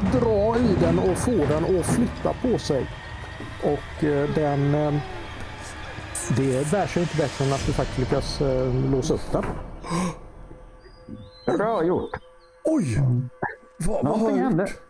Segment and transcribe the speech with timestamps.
[0.00, 2.86] dra i den och få den att flytta på sig.
[3.62, 4.74] Och eh, den...
[4.74, 4.94] Eh,
[6.36, 9.44] det bär sig inte bättre än att du faktiskt lyckas eh, låsa upp den.
[11.56, 12.10] Bra gjort.
[12.64, 12.98] Oj!
[13.86, 14.62] Vad, vad har jag hände.
[14.62, 14.80] gjort?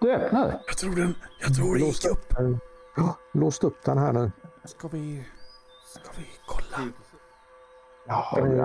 [0.00, 0.60] Du öppnade.
[0.66, 2.34] Jag tror den, jag tror den gick Låst upp.
[2.96, 4.32] ja, låst upp den här nu.
[4.64, 5.24] Ska vi,
[5.86, 6.90] ska vi kolla?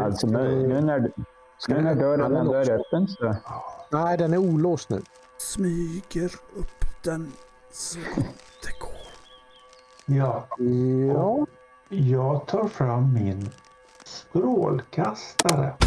[0.04, 1.12] Alltså, nu, nu när,
[1.68, 3.36] nu när dörren ändå är öppen så...
[3.94, 5.02] Nej, den är olåst nu.
[5.38, 7.32] Smyger upp den
[7.71, 8.25] så gott
[8.64, 8.92] det går.
[10.06, 10.47] Ja,
[11.15, 11.46] Ja,
[11.89, 13.50] jag tar fram min
[14.06, 15.74] strålkastare.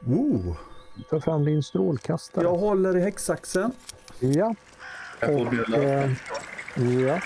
[0.00, 0.56] Wow.
[1.10, 2.44] ta fram din strålkastare.
[2.44, 3.72] Jag håller i häcksaxen.
[4.18, 4.54] Ja.
[5.20, 6.10] Jag får Och, eh,
[7.04, 7.20] ja.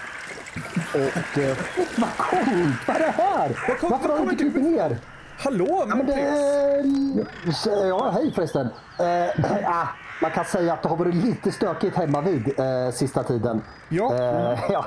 [0.94, 1.38] Och...
[1.38, 1.58] Eh,
[1.96, 2.88] vad coolt!
[2.88, 3.58] Vad är det här?
[3.82, 4.98] Varför var har du kommer inte ner?
[5.44, 8.68] Hallå, Men det, så- ja, hej förresten.
[8.98, 9.86] Eh, ah,
[10.22, 13.62] man kan säga att det har varit lite stökigt hemma vid eh, sista tiden.
[13.88, 14.14] Ja.
[14.14, 14.84] Eh, ja.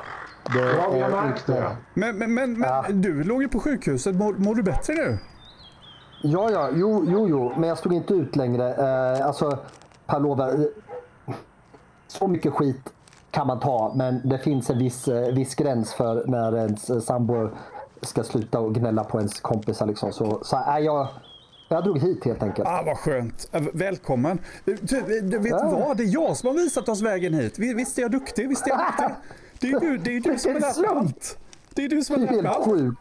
[0.53, 1.75] Det, Ja, vi har är märkt det.
[1.93, 4.15] Men, men, men, men du låg ju på sjukhuset.
[4.15, 5.17] Mår, mår du bättre nu?
[6.21, 8.73] Ja, ja, jo, jo, jo, men jag stod inte ut längre.
[9.17, 9.57] Eh, alltså,
[10.05, 10.59] Pavlova, eh,
[12.07, 12.93] så mycket skit
[13.31, 17.49] kan man ta, men det finns en viss, viss gräns för när ens sambo
[18.05, 19.85] ska sluta och gnälla på ens kompisar.
[19.85, 20.13] Liksom.
[20.13, 21.07] Så, så äh, jag,
[21.69, 22.67] jag drog hit helt enkelt.
[22.67, 23.49] Ah, vad skönt.
[23.51, 24.39] Eh, Välkommen.
[24.65, 25.83] Du, du, du vet Ja.
[25.87, 25.97] vad?
[25.97, 27.59] Det är jag som har visat oss vägen hit.
[27.59, 28.49] Vi- Visst är jag duktig?
[28.49, 29.15] Visst är jag duktig?
[29.59, 31.37] Det är ju du, det är du som har Vilken lärt allt.
[31.73, 32.95] Det är du som Det har är lärt allt.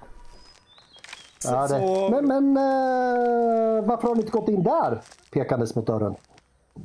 [1.45, 1.75] Ja, Så-
[2.11, 2.23] det.
[2.23, 5.01] Men, men eh, varför har ni inte gått in där?
[5.33, 6.15] Pekandes mot dörren.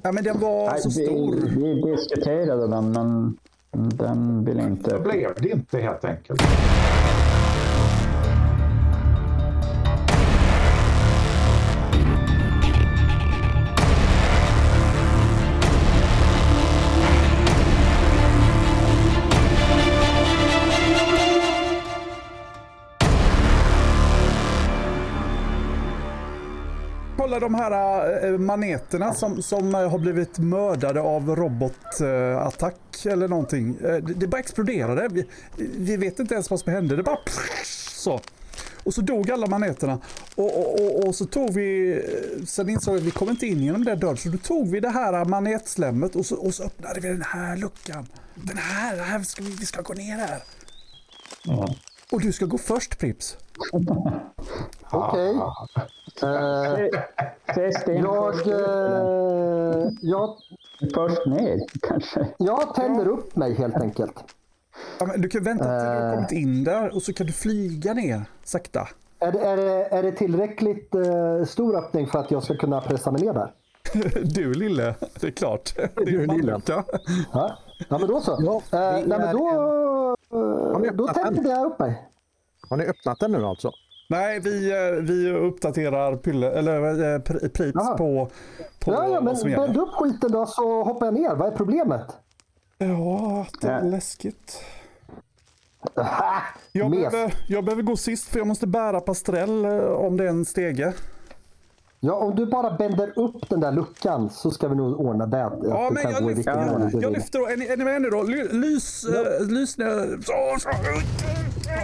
[0.01, 1.35] Ja, men den var Nej, så stor.
[1.35, 1.41] vi,
[1.83, 3.37] vi diskuterade den, men
[3.71, 4.99] den ville Det inte...
[4.99, 6.41] blev det inte helt enkelt.
[27.47, 33.77] De här äh, maneterna som, som äh, har blivit mördade av robotattack eller någonting.
[33.85, 35.07] Äh, det, bara exploderade.
[35.07, 35.25] Vi,
[35.77, 36.95] vi vet inte ens vad som hände.
[36.95, 37.19] Det bara
[37.63, 38.21] så.
[38.83, 39.99] Och så dog alla maneterna.
[40.35, 43.47] Och, och, och, och så tog vi, eh, sen insåg vi att vi kom inte
[43.47, 44.17] in genom den dörren.
[44.17, 47.57] Så då tog vi det här manetslemmet och så, och så öppnade vi den här
[47.57, 48.07] luckan.
[48.35, 50.43] Den här, här ska vi, vi ska gå ner här.
[51.43, 51.75] Ja.
[52.11, 53.37] Och du ska gå först Prips.
[54.91, 55.35] Okej.
[56.23, 57.01] Eh,
[57.55, 58.53] Se Sten jag, först, eh,
[60.01, 60.35] jag,
[60.93, 62.27] först ner, kanske.
[62.37, 64.13] jag tänder upp mig helt enkelt.
[64.99, 66.13] Ja, men du kan vänta tills du har Eh.
[66.15, 68.87] kommit in där och så kan du flyga ner sakta.
[69.19, 72.81] Är det, är det, är det tillräckligt eh, stor öppning för att jag ska kunna
[72.81, 73.51] pressa mig ner där?
[74.23, 75.73] Du lille, det är klart.
[75.75, 76.61] Det är Du, lille.
[76.67, 76.83] Ja,
[77.89, 78.37] ja men då så.
[78.39, 80.15] Ja, eh, nej, men då,
[80.85, 82.07] eh, då tänder jag upp mig.
[82.69, 83.71] Har ni öppnat den nu alltså?
[84.09, 86.79] Nej, vi, eh, vi uppdaterar Pylle, eller
[87.19, 87.97] Pri- Jaha.
[87.97, 88.29] på,
[88.79, 91.35] på Ja, ja, men bänd upp skiten då så hoppar jag ner.
[91.35, 92.07] Vad är problemet?
[92.77, 93.89] Ja, det är Ja.
[93.89, 94.63] läskigt.
[96.71, 100.27] Jag behöver, jag behöver gå sist för jag måste bära pastrell eh, om det är
[100.29, 100.93] en stege.
[101.99, 105.37] Ja, om du bara bänder upp den där luckan så ska vi nog ordna det.
[105.37, 106.51] Ja, men jag lyfter,
[106.91, 107.09] jag vill.
[107.09, 107.45] lyfter då.
[107.47, 108.23] Är ni, är ni med nu då?
[108.23, 110.21] Ly- Lys, eh, lys ner.
[110.21, 110.69] Så, så.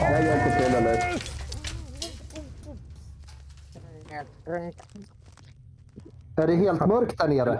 [0.01, 1.21] Jag hjälper till eller?
[6.37, 7.59] Är det helt mörkt där nere?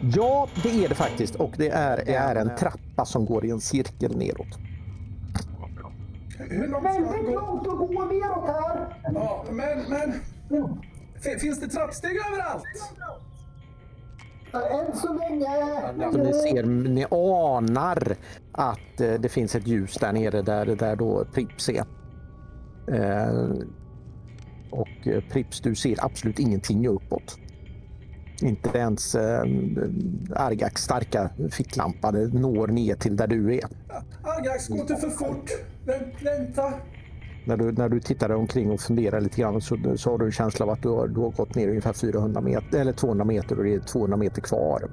[0.00, 1.34] Ja, det är det faktiskt.
[1.34, 4.58] Och det är, det är en trappa som går i en cirkel neråt.
[6.50, 7.30] Jag gå?
[7.30, 8.96] långt att gå neråt här!
[9.14, 10.14] Ja, men, men.
[11.22, 12.64] Fin- Finns det trappsteg överallt?
[14.54, 16.12] Än så länge...
[16.12, 18.16] Så ni ser, ni anar
[18.52, 21.84] att eh, det finns ett ljus där nere där, där då Prips är.
[22.88, 23.50] Eh,
[24.70, 27.38] och eh, Prips, du ser absolut ingenting uppåt.
[28.42, 29.40] Inte ens eh,
[30.36, 33.64] Argax starka ficklampa når ner till där du är.
[34.22, 35.50] Argax, gå inte för fort.
[35.86, 36.72] Vänt, vänta.
[37.44, 40.32] När du, när du tittar omkring och funderar lite grann så, så har du en
[40.32, 43.58] känsla av att du har, du har gått ner ungefär 400 meter eller 200 meter
[43.58, 44.90] och det är 200 meter kvar.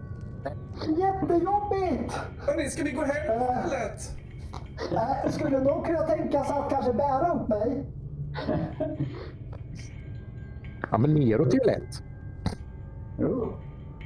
[0.87, 2.13] Jättejobbigt!
[2.47, 4.15] Hörni, ska vi gå hem istället?
[5.25, 7.85] Äh, skulle någon kunna tänka sig att kanske bära upp mig?
[10.91, 12.03] Ja, men neråt är ju lätt.
[13.17, 13.59] Ja,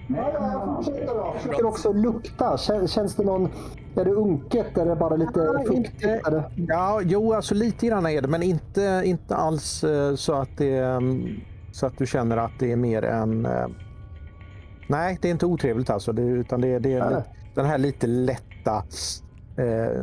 [0.09, 1.33] ja, jag fortsätter då.
[1.37, 2.55] Försöker också lukta.
[2.55, 3.49] Kän- Känns det någon...
[3.95, 4.77] Är det unket?
[4.77, 6.03] Är det bara lite fuktigt?
[6.05, 6.43] Är det...
[6.55, 10.77] Ja, jo, alltså lite grann är det, men inte, inte alls eh, så att, det,
[10.77, 11.27] mm,
[11.71, 13.45] så att du känner att det är mer än...
[13.45, 13.67] eh,
[14.87, 16.13] Nej, det är inte otrevligt alltså.
[16.13, 17.23] Det, utan det, det är Nej.
[17.55, 18.83] den här lite lätta
[19.57, 20.01] eh,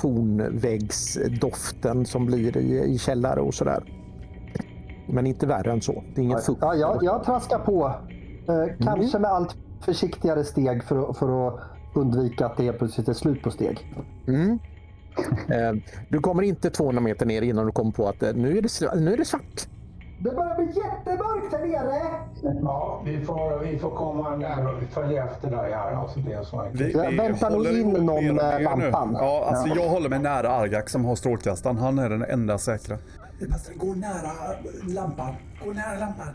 [0.00, 3.84] fornväggsdoften som blir i, i källare och sådär.
[5.08, 6.02] Men inte värre än så.
[6.14, 6.58] Det är ingen fukt.
[6.62, 7.94] Ja, jag, jag traskar på.
[8.48, 11.60] Eh, kanske med allt försiktigare steg för, för att
[11.94, 13.94] undvika att det helt plötsligt är slut på steg.
[14.28, 14.58] Mm.
[15.48, 18.62] Eh, du kommer inte 200 meter ner innan du kommer på att eh, nu är
[18.62, 19.66] det, nu är det svart.
[20.18, 22.02] Det börjar bli jättemörkt där nere!
[22.62, 25.92] Ja, vi får, vi får komma där och följa efter dig här.
[25.92, 26.66] Alltså det är så.
[26.72, 28.64] Vi, Jag väntar nog in någon och med nu.
[28.64, 29.16] lampan.
[29.20, 31.76] Ja, alltså jag håller mig nära Argak som har strålkastaren.
[31.78, 32.98] Han är den enda säkra.
[33.76, 34.32] Gå nära
[34.94, 35.34] lampan.
[35.64, 36.26] Gå nära lampan.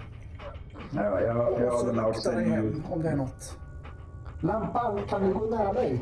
[0.95, 2.81] Ja, jag, jag håller mig också nu.
[2.89, 3.57] om det är något.
[4.41, 5.99] Lampan, kan du gå nära mig?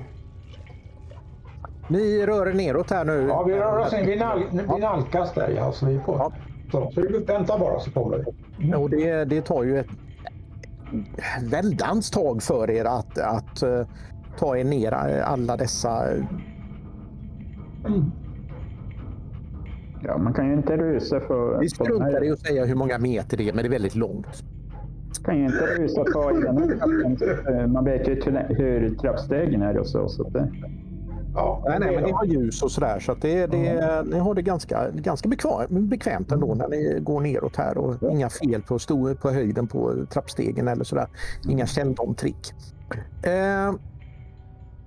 [1.87, 3.25] Ni rör er neråt här nu.
[3.29, 4.05] Ja, vi rör oss in.
[4.05, 5.59] Vi, nal, vi nalkas dig.
[5.59, 6.13] Alltså, vi är på.
[6.13, 6.31] Ja.
[6.71, 8.25] Så, så vi väntar bara så kommer
[8.57, 8.73] vi.
[8.75, 9.87] Och det, det tar ju ett
[11.43, 13.87] väldans tag för er att, att eh,
[14.39, 16.11] ta er ner eh, alla dessa...
[16.15, 16.23] eh,
[20.03, 21.59] Ja, man kan ju inte rusa för...
[21.59, 24.43] Vi struntar i att säga hur många meter det är, men det är väldigt långt.
[25.25, 27.59] Kan ju inte rusa på i den här trappen.
[27.59, 28.13] Eh, Man vet ju
[28.49, 30.09] hur, trappstegen är och så.
[30.09, 30.51] så att det,
[31.37, 34.33] Ja, Nej, nej, men ni har ljus och sådär, så att det, det, ni har
[34.35, 35.29] det ganska, ganska
[35.69, 40.05] bekvämt, ändå när ni går neråt här och inga fel på, stor, på höjden på
[40.09, 41.07] trappstegen eller sådär.
[41.49, 42.53] Inga källdomtrick.
[43.23, 43.73] Eh,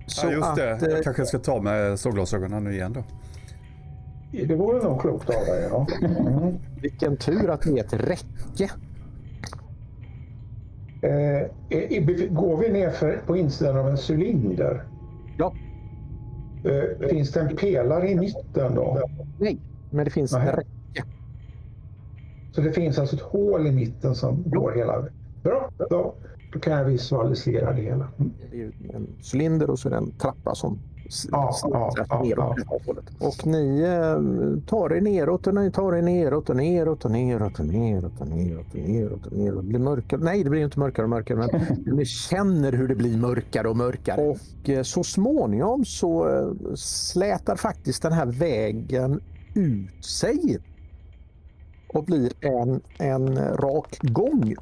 [0.07, 0.73] så Ja, just det.
[0.73, 3.03] att, eh, Jag kanske ska ta med solglasögonen nu igen då.
[4.47, 5.67] Det vore nog klokt av dig.
[5.71, 5.87] Ja.
[6.01, 6.57] Mm.
[6.81, 8.69] vilken tur att det är ett räcke.
[11.01, 11.47] Eh,
[12.29, 14.83] går vi ner på insidan av en cylinder?
[15.37, 15.53] Ja.
[16.63, 19.09] Eh, finns det en pelare i mitten då?
[19.39, 19.59] Nej,
[19.91, 20.47] men det finns Nej.
[20.47, 21.03] ett räcke.
[22.51, 25.13] Så det finns alltså ett hål i mitten som går hela vägen?
[25.43, 26.13] Bra, då,
[26.53, 28.07] då kan jag visualisera det hela.
[28.17, 28.33] Mm.
[28.51, 30.79] Det är en cylinder och så är det en trappa som
[31.31, 31.91] Ja, ja,
[32.23, 32.55] ja.
[33.19, 37.59] Och ni eh, tar er neråt och ni tar er neråt och neråt och neråt
[37.59, 39.63] och neråt och neråt och neråt och neråt.
[39.63, 40.21] Det blir mörkare.
[40.23, 41.37] Nej, det blir inte mörkare och mörkare,
[41.85, 44.27] men ni känner hur det blir mörkare och mörkare.
[44.27, 49.21] Och eh, så småningom så eh, slätar faktiskt den här vägen
[49.55, 50.59] ut sig
[51.93, 54.55] och blir en, en rak gång.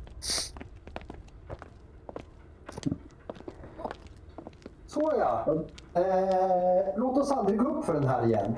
[4.88, 5.64] Så ja.
[5.98, 8.56] Eh, låt oss aldrig gå upp för den här igen.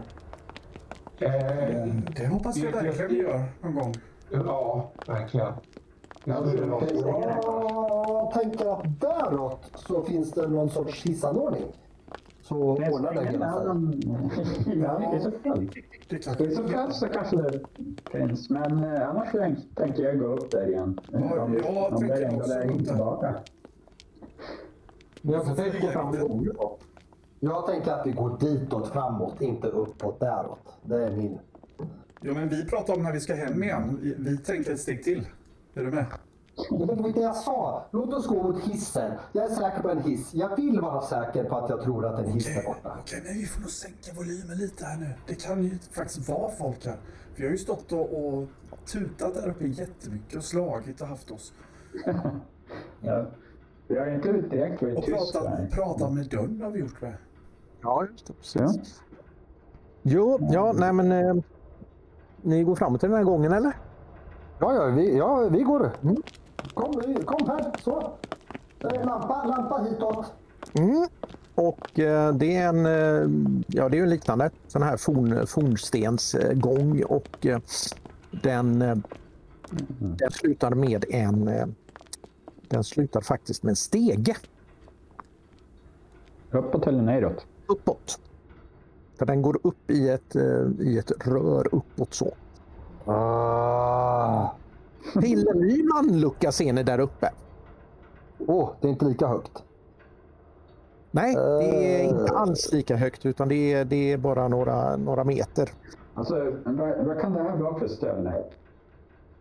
[1.19, 1.87] Eh,
[2.17, 3.93] Det hoppas jag verkligen vi gör någon gång.
[4.29, 5.53] ja, verkligen.
[6.25, 6.31] Det.
[8.07, 11.65] Jag tänker att däråt så finns det någon sorts hissanordning.
[12.41, 14.81] Så ordnar det hela sig.
[14.81, 15.69] Ja, i så fall.
[16.09, 17.59] Det är så fall så kanske det
[18.11, 18.49] finns.
[18.49, 20.99] Men eh, annars tänk- tänker jag gå upp där igen.
[21.11, 21.59] Ja, jag det
[21.99, 22.77] tänker är enda också gå där.
[22.85, 23.35] tillbaka.
[25.21, 26.11] Men jag försöker gå fram
[27.39, 30.73] Jag tänker att vi går ditåt framåt, inte uppåt däråt.
[30.83, 31.39] Det är min.
[32.21, 33.99] Ja, men vi pratar om när vi ska hem igen.
[34.01, 35.27] Vi- Vi tänker ett steg till.
[35.73, 36.05] Är du med?
[36.71, 37.85] Men det var det jag sa.
[37.91, 39.11] Låt oss gå mot hissen.
[39.31, 40.33] Jag är säker på en hiss.
[40.33, 42.97] Jag vill vara säker på att jag tror att en hiss är borta.
[43.01, 45.09] Okej, men vi får nog sänka volymen lite här nu.
[45.27, 46.97] Det kan ju faktiskt vara folk här.
[47.35, 48.47] Vi har ju stått och, och
[48.91, 51.53] tutat där uppe jättemycket och slagit och haft oss.
[53.01, 53.25] Ja.
[53.87, 55.39] Vi har inte direkt varit Och tysta.
[55.41, 57.13] pratat, pratat med dörren har vi gjort med.
[57.81, 58.33] Ja, just det.
[58.33, 59.01] Precis.
[60.03, 61.35] Jo, ja, nej men eh,
[62.41, 63.77] ni går framåt den här gången eller?
[64.59, 65.91] Ja, ja, vi, ja, vi går.
[66.73, 67.71] Kom, vi- kom här.
[67.83, 68.11] Så.
[68.81, 70.33] Lampa, lampa hitåt.
[70.73, 71.07] Mm.
[71.55, 75.47] Och eh, det är en, eh, ja det är ju en liknande sån här forn,
[75.47, 77.59] fornstensgång och eh,
[78.31, 78.97] den, eh,
[79.99, 81.65] den slutar med en, eh,
[82.67, 84.35] den slutar faktiskt med en stege
[86.51, 87.45] Uppåt eller neråt?
[87.69, 88.19] Uppåt.
[89.17, 92.33] För den går upp i ett, eh, i ett rör uppåt så.
[93.05, 94.49] Ah.
[95.21, 97.29] Till en ny manlucka ser ni där uppe.
[98.47, 99.63] Åh, det är inte lika högt.
[101.11, 105.23] Nej, det är inte alls lika högt utan det är, det är bara några, några
[105.23, 105.69] meter.
[106.13, 108.43] Alltså, vad, vad kan det här vara för ställe?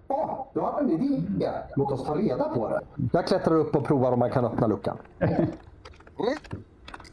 [0.09, 1.51] Åh, du har en idé.
[1.77, 2.81] Låt oss ta reda på det.
[3.13, 4.97] Jag klättrar upp och provar om man kan öppna luckan.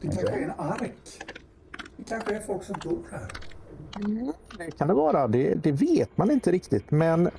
[0.01, 1.23] Det kanske är en ark.
[1.97, 3.27] Det kanske är folk som bor här.
[4.57, 5.27] Det kan det vara.
[5.27, 6.91] Det, det vet man inte riktigt.
[6.91, 7.29] Men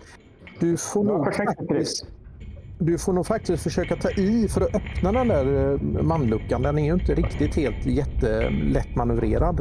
[0.60, 2.06] du får, nog faktiskt,
[2.78, 6.62] du får nog faktiskt försöka ta i för att öppna den där eh, manluckan.
[6.62, 9.60] Den är ju inte riktigt helt jättelätt manövrerad.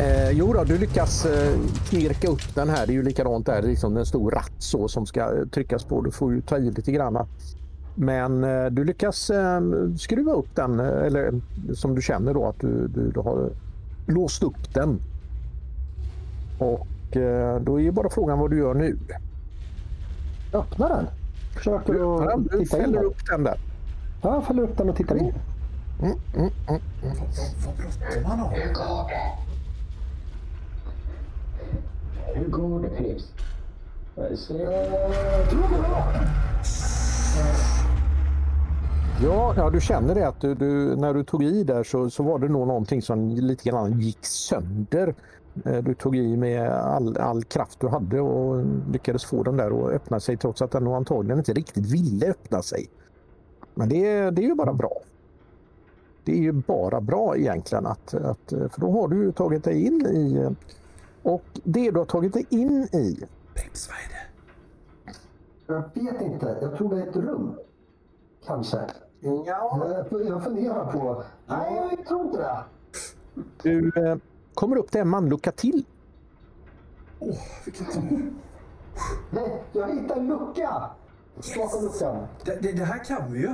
[0.00, 2.86] Eh, jo då, du lyckas eh, knirka upp den här.
[2.86, 3.62] Det är ju likadant där.
[3.62, 6.00] Det är liksom en stor ratt så som ska tryckas på.
[6.02, 7.26] Du får ju ta i lite grann.
[7.98, 9.60] Men eh, du lyckas eh,
[9.98, 11.32] skruva upp den, eh, eller eh,
[11.74, 13.50] som du känner då att du, du, du har
[14.06, 15.00] låst upp den.
[16.58, 18.98] Och eh, då är ju bara frågan vad du gör nu.
[20.52, 21.06] Öppna den.
[21.56, 23.02] Försöker Du, att du titta in där.
[23.04, 23.60] upp den där.
[24.22, 25.34] Ja, jag fäller upp den och tittar in.
[26.02, 26.80] Mm, mm, mm.
[27.66, 28.56] Vad bråttom han har.
[32.34, 33.32] Hur går det Pripps?
[39.22, 42.22] Ja, ja, du känner det att du, du, när du tog i där så, så
[42.22, 45.14] var det nog någonting som lite grann gick sönder.
[45.64, 49.86] Eh, du tog i med all, all kraft du hade och lyckades få den där
[49.86, 52.86] att öppna sig trots att den nog antagligen inte riktigt ville öppna sig.
[53.74, 54.98] Men det, det är ju bara bra.
[56.24, 60.06] Det är ju bara bra egentligen att, att för då har du tagit dig in
[60.06, 60.48] i
[61.22, 63.24] och det du har tagit dig in i
[63.56, 64.26] Prips, vad är det?
[65.66, 66.58] Jag vet inte.
[66.62, 67.58] Jag tror det är ett rum.
[68.46, 68.80] Kanske.
[69.20, 70.04] Ja.
[70.10, 71.22] Jag, jag funderar på...
[71.46, 72.64] Nej, jag tror inte det.
[73.62, 74.16] Du eh,
[74.54, 75.84] kommer upp till en manlucka till.
[77.18, 78.32] Åh, vilken tur.
[79.30, 80.90] Nej, jag hittade en lucka.
[81.56, 82.26] Bakom luckan.
[82.44, 83.52] Det, det, det här kan vi ju.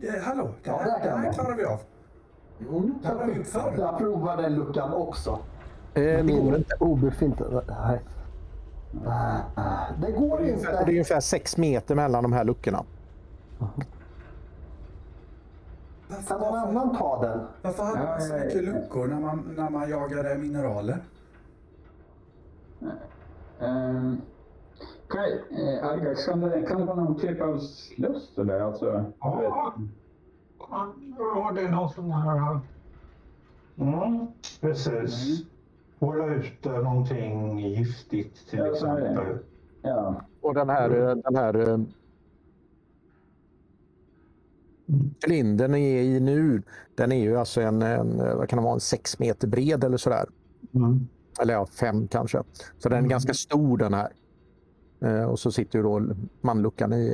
[0.00, 1.34] Det, det, hallå, det Ja, det här, det kan här vi.
[1.34, 1.80] klarar vi av.
[2.60, 2.94] Mm.
[3.78, 5.38] Jag provar den luckan också.
[5.94, 6.76] Eh, det går inte.
[6.80, 7.46] Obefintlig.
[7.68, 8.00] Nej.
[10.00, 10.84] Det går Det är inte.
[10.88, 12.84] ungefär sex meter mellan de här luckorna.
[16.28, 17.40] Kan någon annan ta den?
[17.62, 20.98] varför hade man så mycket luckor när man, när man jagade mineraler?
[23.60, 24.20] Um,
[25.08, 28.60] kan, eh, Algax, kan det, kan det vara någon typ av sluss eller?
[28.60, 29.74] Alltså, Ja.
[31.18, 32.60] Ja, det är någon sån här...
[33.78, 34.26] Mm,
[34.60, 35.42] precis.
[35.98, 39.38] Hålla ute någonting giftigt till exempel.
[39.82, 40.22] ja.
[40.40, 41.78] Och den här, eh, den här eh,
[45.24, 46.62] cylindern är i nu,
[46.94, 49.84] den är ju alltså en, en eh, vad kan det vara, en sex meter bred
[49.84, 50.26] eller sådär.
[50.74, 51.08] Mm.
[51.40, 52.42] Eller ja, fem kanske.
[52.78, 54.12] Så den är ganska stor den här.
[55.00, 57.06] Eh, och så sitter ju då manluckan i,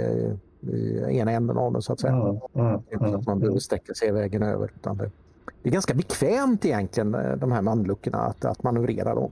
[0.61, 2.13] i ena änden av den så att säga.
[2.13, 2.39] Mm.
[2.55, 3.11] Mm.
[3.11, 4.73] Så att man behöver sträcka sig vägen över.
[4.77, 5.11] Utan det,
[5.65, 9.31] det är ganska bekvämt egentligen eh, de här manluckorna att, att manövrera dem.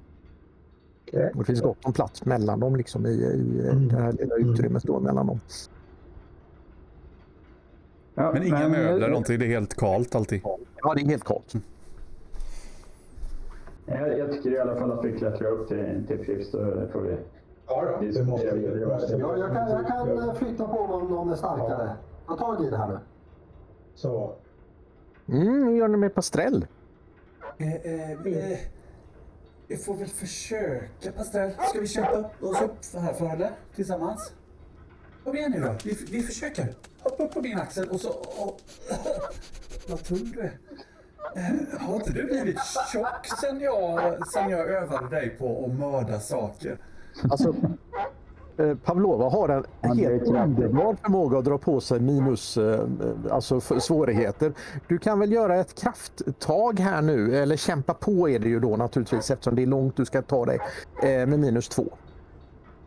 [1.12, 3.88] Och det finns gott om plats mellan dem liksom i, i Mm.
[3.88, 5.40] det här lilla utrymmet då mellan dem.
[8.14, 9.38] Ja, Men inga eh, möbler, någonting.
[9.38, 10.40] Det är helt kalt alltid.
[10.82, 11.54] Ja, det är helt kallt.
[13.86, 16.50] Jag, jag tycker i alla fall att vi klättrar upp till, till Pripps.
[16.50, 16.58] Då
[16.92, 17.16] får vi...
[17.66, 19.86] Ja, då, det måste vi det måste vi Ja, jag, kan, jag
[20.24, 21.90] kan flytta på om någon är starkare.
[22.26, 22.98] Ta tag i det här nu.
[23.94, 24.34] Så.
[25.28, 26.66] Mm, hur gör ni med Pastrell?
[27.58, 28.58] Eh, eh, vi,
[29.68, 31.52] vi får väl försöka, Pastrell.
[31.68, 33.50] Ska vi upp oss upp för här för eller?
[33.74, 34.32] Tillsammans?
[35.24, 35.74] Kom igen nu då.
[35.84, 36.74] Vi, vi försöker.
[36.98, 38.10] Hoppa upp på min axel och så...
[38.10, 38.60] Och,
[39.88, 40.58] vad tung du är.
[41.36, 42.58] Eh, har inte du blivit
[42.92, 46.78] tjock sen jag, sen jag övade dig på att mörda saker?
[47.30, 47.70] Alltså, eh,
[48.84, 52.80] Pavlova har en helt underbar förmåga att dra på sig minus, eh,
[53.30, 54.52] alltså f- svårigheter.
[54.88, 58.76] Du kan väl göra ett krafttag här nu, eller kämpa på är det ju då
[58.76, 60.58] naturligtvis eftersom det är långt du ska ta dig,
[61.02, 61.82] eh, med minus två.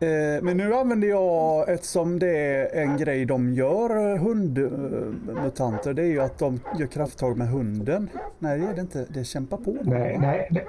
[0.00, 6.02] Eh, men nu använder jag, eftersom det är en grej de gör, eh, hundmutanter, det
[6.02, 8.08] är ju att de gör krafttag med hunden.
[8.38, 9.06] Nej, det är det inte.
[9.08, 9.76] Det är kämpa på.
[9.82, 10.66] Nej, nej, nej.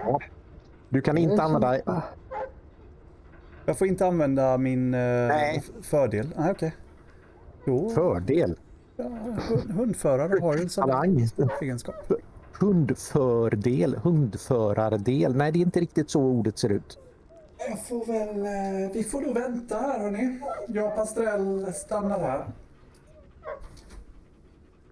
[0.89, 2.03] Du kan inte använda...
[3.67, 5.63] Jag får inte använda min eh, Nej.
[5.81, 6.33] fördel.
[6.38, 6.75] Nej, okej.
[7.65, 8.59] Jo, Fördel.
[8.95, 9.03] ja,
[9.50, 10.91] hund- hundförare har ju en sån
[11.62, 12.12] egenskap.
[12.59, 13.95] Hundfördel.
[13.95, 15.36] Hundförardel.
[15.36, 17.00] Nej, det är inte riktigt så ordet ser ut.
[17.69, 18.45] Jag får väl...
[18.45, 20.39] Eh, vi får nog vänta här hörni.
[20.67, 22.45] Jag och Pastrell stannar här.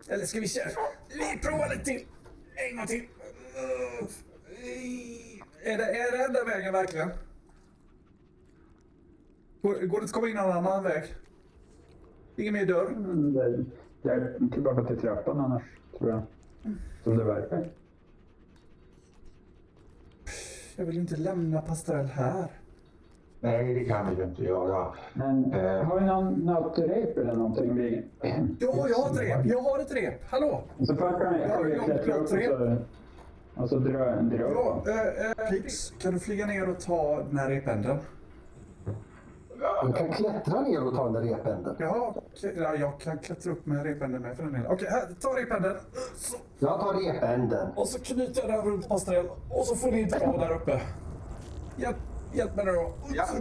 [0.07, 0.69] Eller ska vi köra?
[1.09, 2.05] Vi provar lite till.
[2.71, 3.03] En gång till.
[5.63, 7.09] Är det, är det enda vägen verkligen?
[9.65, 11.03] Går, går det att komma in någon annan väg?
[12.35, 12.87] Ingen mer dörr?
[12.87, 13.65] Mm, det-
[14.01, 15.63] Jag är tillbaka till trappan annars,
[15.97, 16.21] tror jag.
[17.03, 17.67] Som det verkar.
[20.75, 22.47] Jag vill inte lämna Pastrell här.
[23.39, 24.93] nej, det kan vi ju inte göra.
[25.13, 25.83] Men Eh.
[25.83, 27.75] har vi någon, något rep eller någonting?
[27.75, 28.03] Vi...
[28.21, 29.45] Ja, jag har ett rep.
[29.45, 30.21] Jag har ett rep.
[30.29, 30.63] Hallå?
[30.79, 32.79] Så får kan Ja, vi långt, klättra upp och långt
[33.55, 37.23] så, och så dra, dra Ja, eh, eh, Pix, kan du flyga ner och ta
[37.29, 37.97] den här repändeln?
[39.85, 41.75] Du kan klättra ner och ta den där repändeln.
[41.79, 42.15] Ja,
[42.57, 44.67] ja, jag kan klättra upp med repändeln med för den delen.
[44.71, 45.75] Okej, här, ta repändeln.
[46.17, 47.67] Så, Jag tar repändeln.
[47.75, 50.81] och så knyter jag den runt Pastrell och så får ni dra där uppe.
[51.77, 51.95] Hjälp,
[52.33, 52.91] hjälp mig nu då.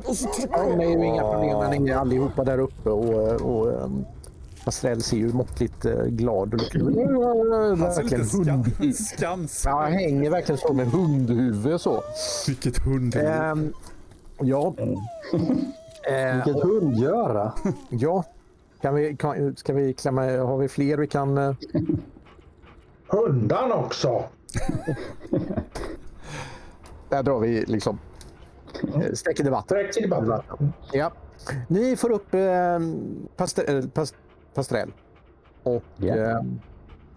[0.09, 0.79] Och så trycker Ja, jag.
[0.79, 4.05] det är ju inga problem ni är allihopa där uppe och, och ehm,
[4.65, 6.73] Pastrell ser ju måttligt eh, glad ut.
[7.81, 8.65] Han ser lite hund.
[8.77, 9.63] skam, skams.
[9.67, 12.03] Ja, han hänger verkligen så med hundhuvud så.
[12.47, 13.17] Vilket hund.
[13.17, 13.73] Ehm,
[14.41, 14.75] ja.
[16.09, 17.53] Eh, Vilket hundgöra.
[17.89, 18.25] ja.
[18.81, 21.39] Kan vi, kan, ska vi klämma, har vi fler vi kan...
[21.39, 21.55] eh,
[23.09, 24.25] Hundarna också.
[27.09, 27.99] Där drar vi liksom
[28.95, 29.77] eh, streck i debatten.
[29.79, 30.73] Direkt till debatten.
[30.93, 31.13] Ja.
[31.69, 32.79] Ni får upp eh,
[33.37, 34.15] paste, eh, pas,
[34.55, 34.93] Pastrell.
[35.63, 36.15] Och Ja.
[36.17, 36.41] eh,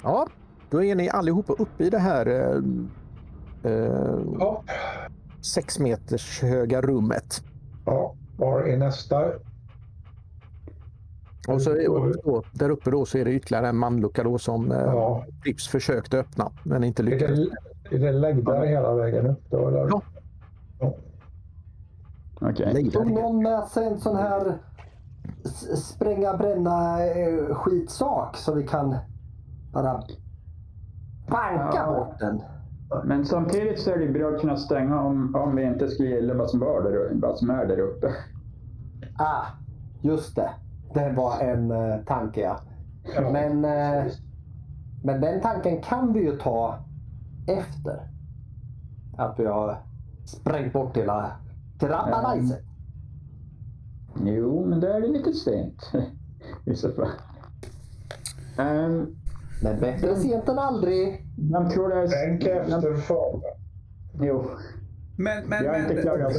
[0.03, 0.27] ja,
[0.69, 2.61] då är ni allihopa uppe i det här eh,
[3.71, 4.63] eh, Ja.
[5.41, 7.41] sex meters höga rummet.
[7.85, 8.15] ja.
[8.37, 9.25] Var är nästa?
[11.47, 14.71] Och så är- då, där uppe då så är det ytterligare en manlucka då som
[14.71, 15.25] eh, Ja.
[15.43, 17.39] Prips försökte öppna men inte Är lyckades.
[17.89, 19.67] det, är det läggare hela vägen upp då?
[19.67, 19.87] Eller?
[19.89, 20.01] Ja.
[22.41, 22.71] Okej.
[22.73, 24.57] Nej, Tog någon med sig en sån här
[25.75, 28.95] spränga bränna eh, skitsak så vi kan
[29.73, 30.03] bara
[31.27, 31.93] banka Ja.
[31.93, 32.41] bort den?
[33.05, 36.33] Men samtidigt så är det bra att kunna stänga om, om vi inte skulle gilla
[36.33, 38.07] vad som, var där, vad som är där uppe.
[39.17, 39.45] Ah,
[40.01, 40.49] just det.
[40.93, 42.59] Det var en uh, tanke ja.
[43.15, 43.31] Ja.
[43.31, 44.11] Men, eh,
[45.03, 46.79] men den tanken kan vi ju ta
[47.47, 48.07] efter
[49.17, 49.77] att vi har
[50.25, 51.31] sprängt bort hela
[51.79, 52.63] grabbalajset.
[54.23, 55.91] Jo, men då är det lite sent.
[56.65, 57.09] I så fall.
[58.57, 59.15] Um,
[59.63, 61.26] Men bättre sent än aldrig.
[61.51, 62.07] Vem tror är...
[62.07, 63.41] Tänk efter fan.
[64.21, 64.45] Jo,
[65.17, 66.33] Men, men, jag har inte klagat.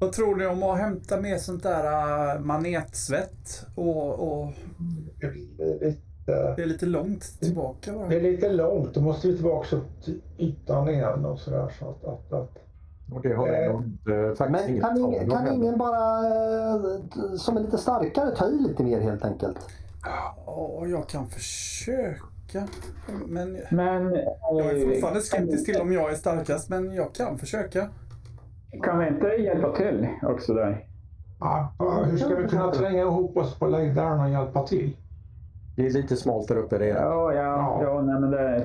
[0.00, 3.66] vad tror ni om att hämta med sånt där äh, manetsvett?
[3.74, 4.08] Och,
[4.42, 4.52] och
[6.26, 8.08] Det är lite, långt tillbaka bara.
[8.08, 8.94] det är lite långt.
[8.94, 11.72] Då måste vi tillbaka upp till ytan igen och sådär.
[11.78, 12.50] Så att, att, att.
[13.12, 17.00] Och det har nog inte- faktiskt Men kan, ingen, kan ingen bara, eh,
[17.38, 19.58] som är lite starkare, ta i lite mer helt enkelt?
[20.46, 22.20] Ja, jag kan försöka.
[23.26, 24.14] Men Men...
[24.50, 27.88] jag är eh, fortfarande skeptisk till om jag är starkast, men jag kan försöka.
[28.82, 30.86] Kan vi inte hjälpa till också där?
[31.40, 31.72] Ja,
[32.10, 34.96] hur ska vi kunna tränga ihop oss på läggaren och hjälpa till?
[35.76, 37.02] Det är lite smalt där uppe redan.
[37.02, 37.80] Ja, ja, Ja.
[37.82, 38.56] ja nej men det...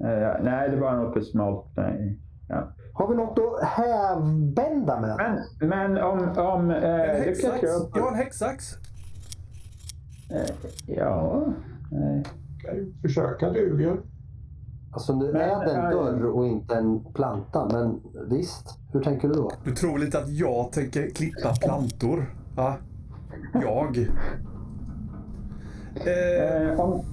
[0.00, 1.66] eh, nej, det var nog för smalt.
[1.76, 2.18] Nej.
[2.48, 2.68] Ja.
[2.92, 5.16] Har vi något att hävbända med?
[5.60, 6.18] Men, men om...
[6.38, 7.62] om eh, En du häcksax.
[7.94, 8.74] Jag har en häcksax.
[10.30, 10.54] Eh,
[10.86, 11.44] ja...
[11.92, 12.30] Eh,
[12.68, 14.00] Kan ju försöka duger.
[14.92, 18.00] Alltså nu Men, är det en äh, dörr och inte en planta, men
[18.30, 18.78] visst.
[18.92, 19.52] Hur tänker du då?
[19.64, 22.34] Du tror lite att jag tänker klippa plantor?
[22.56, 22.74] Va?
[23.52, 23.98] Jag?
[26.06, 27.04] Eh, eh, om,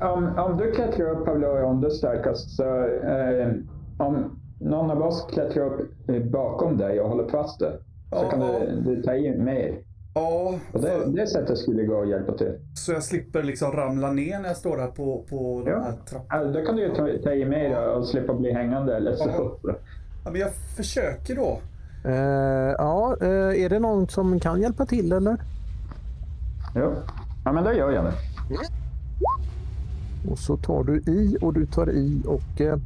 [0.00, 2.84] om, om du klättrar upp Pavlo och om du är starkast så...
[2.86, 3.52] Eh,
[3.98, 5.90] om någon av oss klättrar upp
[6.32, 7.72] bakom dig och håller fast det
[8.10, 9.78] så Ja, kan du, du ta i mer.
[10.14, 12.52] Ja, Och det, det sättet skulle gå att hjälpa till.
[12.74, 15.80] så jag slipper liksom ramla ner när jag står där på, på de Ja.
[15.82, 16.40] här trapporna.
[16.40, 19.58] Alltså, då kan du ju ta, ta i mer och slippa bli hängande eller så.
[20.24, 21.58] Ja, men jag försöker då.
[22.04, 25.36] Eh, ja, eh, är det någon som kan hjälpa till eller?
[26.74, 26.92] Jo.
[27.44, 28.12] Ja, men då gör jag det.
[30.30, 32.76] Och så tar du i och du tar i och eh,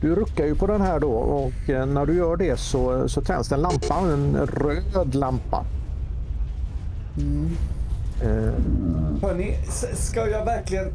[0.00, 3.20] du ruckar ju på den här då och eh, när du gör det så, så
[3.20, 5.64] tänds det en lampa, en röd lampa.
[8.22, 8.54] Eh,
[9.22, 9.56] Hörni,
[9.94, 10.92] ska jag verkligen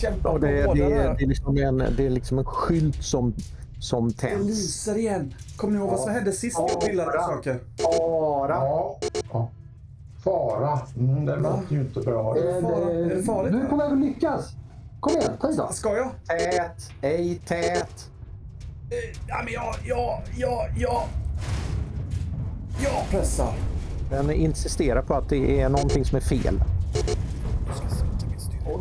[0.00, 3.34] kämpa och på det, det, det, är liksom en, det är liksom en skylt som,
[3.80, 4.46] som Det tänds.
[4.46, 5.34] lyser igen.
[5.56, 7.20] Kommer ni ihåg vad som hände sist jag bildade bra.
[7.22, 7.58] saker?
[7.82, 8.54] Bara.
[8.54, 8.98] Ja.
[9.32, 9.48] ja.
[10.24, 10.80] Fara.
[10.96, 12.36] Mm, det låter ju inte bra.
[12.36, 13.52] Är det, fara, är det farligt?
[13.52, 14.52] Du är på väg att lyckas.
[15.00, 15.68] Kom igen, ta då.
[15.72, 16.10] Ska jag?
[16.26, 18.10] Tät, ej tät.
[18.90, 21.02] Eh, Ja, men jag, jag, jag, jag...
[22.84, 23.52] Jag pressar.
[24.10, 26.60] Den insisterar på att det är någonting som är fel.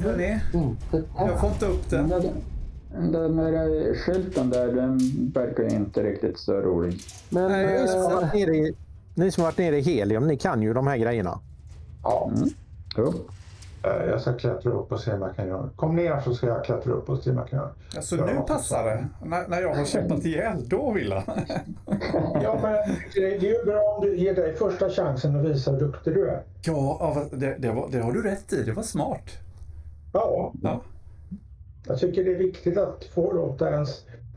[0.04, 0.40] Hörni,
[1.18, 2.10] jag får inte upp den.
[2.10, 5.00] Den, där skylten där, den
[5.34, 7.00] verkar inte riktigt så rolig.
[7.30, 8.76] Men Nej, Ni som, har eh, varit nere i,
[9.16, 11.40] ni som har varit nere i helium, ni kan ju de här grejerna.
[12.04, 12.32] Ja.
[12.98, 13.14] Jo.
[13.88, 16.48] Eh, Jag ska klättra upp och se om jag kan göra Kom ner så ska
[16.48, 18.26] jag klättra upp och se om jag kan göra Alltså Ja.
[18.26, 19.08] nu passar det.
[19.26, 21.24] När, när jag har kämpat ihjäl, då vill han.
[22.44, 22.74] Ja, men
[23.14, 26.30] det är ju bra om du ger dig första chansen att visa hur duktig du
[26.30, 26.42] är.
[26.62, 28.64] Ja, det, det, var, det har du rätt i.
[28.64, 29.24] Det var smart.
[30.14, 30.82] Ja, Ja.
[31.88, 33.90] jag tycker det är viktigt att få låta ens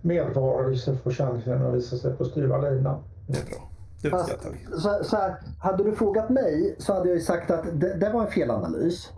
[0.02, 3.02] medvarelse få chansen att visa sig på styva linan.
[3.28, 3.66] Det är bra.
[4.02, 4.36] Det fast,
[4.82, 8.10] så, så här, hade du frågat mig så hade jag ju sagt att det, det
[8.10, 9.10] var en felanalys.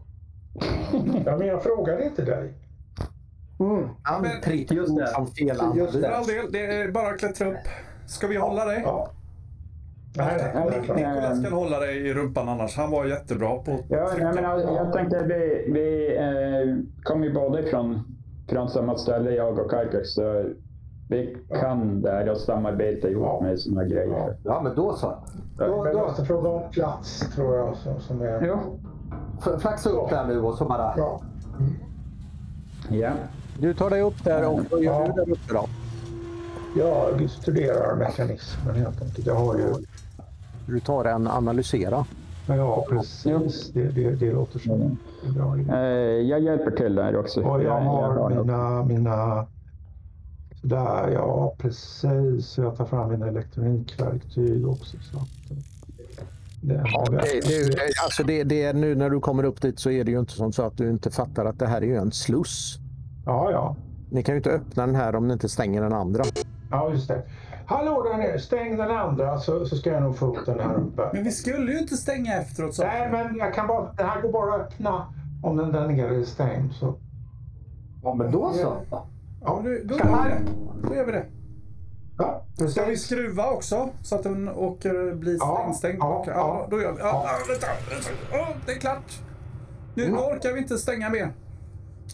[1.27, 2.55] Ja, men jag frågade inte dig.
[3.61, 3.89] Mm.
[4.03, 5.07] Anprick Just det.
[5.07, 6.17] som fel Just det.
[6.17, 7.57] all del, det är bara att klättra upp.
[8.07, 8.83] Ska vi hålla dig?
[8.85, 9.11] Ja,
[10.17, 10.97] Nej, nej, klart.
[10.97, 12.77] Nikolas kan hålla dig i rumpan annars.
[12.77, 14.25] Han var jättebra på att Ja, trycka.
[14.25, 18.17] nej, men jag, jag tänkte vi, vi eh, kommer ju båda ifrån,
[18.49, 20.45] från samma ställe, jag och Argax, så
[21.09, 24.37] vi kan det här och samarbeta ihop med såna grejer.
[24.45, 25.15] Ja, men då så.
[25.59, 28.47] Då, Men det då, måste fråga om plats, tror jag, som, som är...
[28.47, 28.79] Jo.
[29.61, 30.95] Flaxa upp där nu och så bara...
[30.97, 31.21] Ja.
[32.91, 33.11] Ja.
[33.59, 35.67] Du tar dig upp där och vad gör du där uppe då?
[36.77, 39.27] Jag studerar mekanismen helt enkelt.
[39.27, 39.75] Jag har ju...
[40.67, 42.07] Du tar en analysera.
[42.47, 43.71] Ja, precis.
[43.73, 44.99] Det, det, det låter som en
[45.35, 45.73] bra idé.
[45.73, 47.41] Eh, jag hjälper till där också.
[47.41, 48.83] Och jag har mina...
[48.83, 49.47] mina
[50.63, 52.59] där, ja precis.
[52.59, 54.97] Jag tar fram mina elektronikverktyg också.
[55.01, 55.29] Så att,
[56.63, 59.91] det, Ja, det, det, alltså det, det är nu när du kommer upp dit så
[59.91, 61.97] är det ju inte som så att du inte fattar att det här är ju
[61.97, 62.79] en sluss.
[63.27, 63.77] ja, ja.
[64.11, 66.25] Ni kan ju inte öppna den här om ni inte stänger den andra.
[66.71, 67.23] Ja, just det.
[67.67, 70.75] Hallå där nere, stäng den andra så, så ska jag nog få upp den här
[70.75, 71.11] uppe.
[71.13, 72.75] Men vi skulle ju inte stänga efteråt.
[72.75, 72.83] Så.
[72.83, 76.17] Nej, men jag kan bara, det här går bara att öppna om den där nere
[76.17, 76.73] är stängd.
[76.73, 76.95] Så.
[78.03, 78.77] Ja, men då så.
[78.91, 79.07] Ja,
[79.45, 80.39] Ja, då, då, det.
[80.89, 81.25] då gör vi det.
[82.59, 85.99] Ja, Ska vi skruva också så att den åker, blir Ja, stängd?
[86.01, 86.33] ja, ja.
[86.35, 86.99] ja, då gör vi.
[87.01, 88.09] Ja, vänta, vänta.
[88.33, 89.21] Ja, det är klart.
[89.95, 90.19] Nu Mm.
[90.19, 91.33] orkar vi inte stänga mer.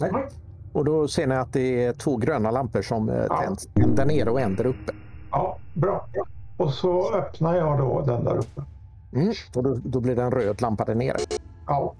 [0.00, 0.12] Nej.
[0.72, 3.40] Och då ser ni att det är två gröna lampor som eh, Ja.
[3.42, 3.68] tänds.
[3.74, 4.92] En där nere och en där uppe.
[5.30, 6.08] Ja, bra.
[6.56, 8.62] Och så öppnar jag då den där uppe.
[9.12, 9.32] Mm.
[9.56, 11.16] Och då, då blir det en röd lampa där nere.
[11.66, 11.94] Ja.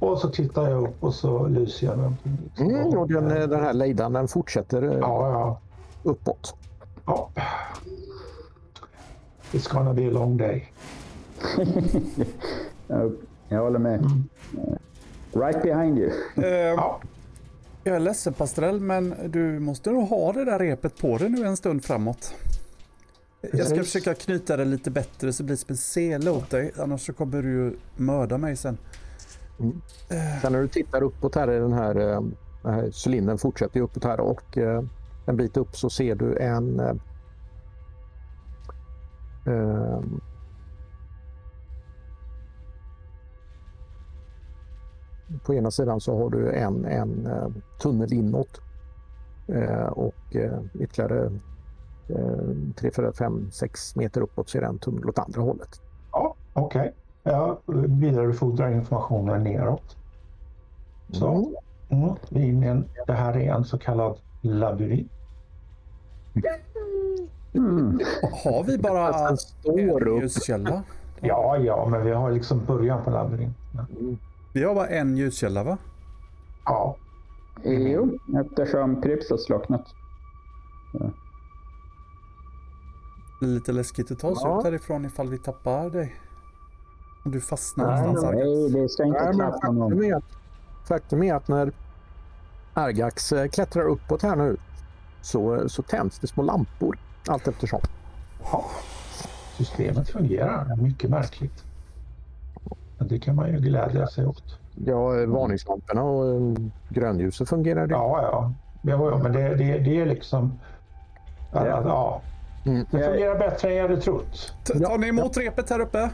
[0.00, 2.16] Och så tittar jag upp och så lyser jag den.
[2.58, 2.98] Mm.
[2.98, 5.58] Och den, eh, den här lejdan den fortsätter eh, Ja, ja.
[6.10, 6.54] uppåt.
[7.06, 7.30] Ja.
[9.52, 10.72] It's gonna be a long day.
[12.88, 13.10] Ja,
[13.48, 14.22] Jag håller med.
[15.32, 16.10] Right behind you.
[16.36, 17.00] Eh, Ja,
[17.84, 21.46] Jag är ledsen Pastrell, men du måste nog ha det där repet på dig nu
[21.46, 22.34] en stund framåt.
[23.52, 26.72] Jag ska försöka knyta det lite bättre så det blir som en sele åt dig.
[26.78, 28.78] Annars så kommer du ju mörda mig sen.
[30.42, 32.22] Sen när du tittar uppåt här i den här, eh,
[32.62, 34.82] den här cylindern fortsätter ju uppåt här och eh,
[35.26, 36.94] en bit upp så ser du en eh,
[39.46, 40.00] eh,
[45.44, 47.46] På ena sidan så har du en, en eh,
[47.82, 48.60] tunnel inåt
[49.48, 51.30] eh, och eh, ytterligare
[52.08, 55.80] eh, 3, 4, 5, 6 meter uppåt så är det en tunnel åt andra hållet.
[56.12, 56.92] ja okej.
[57.22, 57.58] Jag
[57.88, 59.96] vidarebefordrar informationen neråt.
[61.12, 61.50] Så.
[61.88, 62.62] Mm.
[62.62, 65.10] en- Det här är en så kallad labyrint.
[67.54, 67.98] Mm.
[68.44, 70.22] Har vi bara står en upp.
[70.22, 70.82] ljuskälla?
[71.20, 74.18] Ja, ja, men vi har liksom början på labyrinten.
[74.52, 75.78] Vi har bara en ljuskälla va?
[76.64, 76.96] Ja,
[77.64, 79.84] Jo, eftersom Prips har slocknat.
[83.40, 84.58] Det är lite läskigt att ta oss Ja.
[84.58, 86.14] ut härifrån ifall vi tappar dig.
[87.24, 88.34] Om du fastnar Nej, någonstans.
[88.36, 90.22] Nej, det ska inte klappa någon.
[90.88, 91.72] faktum är att när
[92.74, 94.56] Argax eh, klättrar uppåt här nu
[95.20, 97.80] så, så tänds det små lampor allt eftersom.
[98.52, 98.64] ja.
[99.56, 100.76] Systemet fungerar.
[100.76, 101.64] Mycket märkligt.
[102.98, 104.58] Men det kan man ju glädja sig åt.
[104.86, 106.56] Ja, eh, varningslamporna och eh,
[106.88, 107.86] grönljuset fungerar.
[107.86, 107.94] det.
[107.94, 108.52] Ja, ja.
[108.82, 110.58] ja, ja men det, det, det är liksom...
[111.52, 111.66] Ja.
[111.66, 112.20] Ja.
[112.66, 112.86] Mm.
[112.90, 114.54] Det fungerar bättre än jag hade trott.
[114.64, 116.10] Tar ni emot repet här uppe?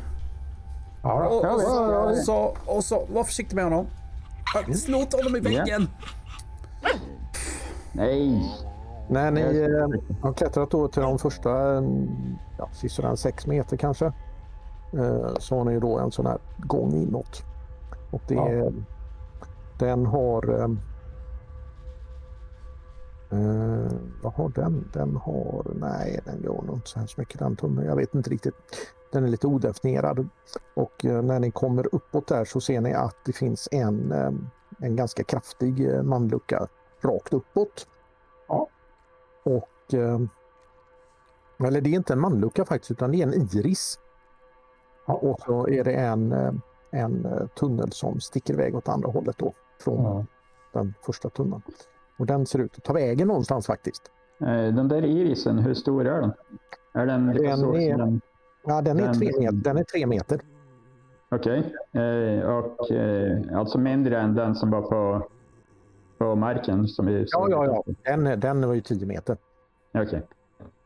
[1.03, 1.51] Ja, Och, då.
[1.51, 3.87] och, och, så, och så, var försiktig med honom.
[4.75, 5.89] Slå inte honom i väggen.
[7.93, 8.55] Nej.
[9.09, 9.89] När ni eh,
[10.23, 11.83] har klättrat då till de första eh,
[12.59, 14.07] ja, sisådär sex meter kanske
[14.93, 17.43] eh, så har ni då en sån här gång inåt.
[18.11, 18.71] Och det Ja.
[19.79, 20.71] den har eh,
[23.41, 24.89] eh, vad har den?
[24.93, 27.87] Den har, nej den gör nog inte så hemskt mycket den tunneln.
[27.89, 28.55] Jag vet inte riktigt.
[29.13, 30.29] Den är lite odefinierad
[30.75, 34.31] och eh, när ni kommer uppåt där så ser ni att det finns en, eh,
[34.83, 36.67] en ganska kraftig eh, manlucka
[37.01, 37.87] rakt uppåt.
[39.43, 40.21] Och eh,
[41.67, 43.99] eller det är inte en manlucka faktiskt utan det är en iris.
[45.07, 45.15] Ja.
[45.15, 46.53] Och så är det en, eh,
[46.91, 50.25] en tunnel som sticker iväg åt andra hållet då från Ja.
[50.73, 51.63] den första tunneln.
[52.19, 54.03] Och den ser ut att ta vägen någonstans faktiskt.
[54.75, 56.33] Den där irisen, hur stor är den?
[56.95, 57.37] Är den Den
[57.75, 58.21] är- den?
[58.65, 60.41] Ja, den, är Den- tre meter, den är tre meter.
[61.31, 61.75] Okej.
[61.93, 65.29] Eh, och eh, alltså mindre än den som var på,
[66.19, 66.89] på marken?
[66.89, 67.85] Som vi Ja, ja, ja.
[68.17, 69.37] Den, den var ju 10 meter.
[69.95, 70.23] Okej.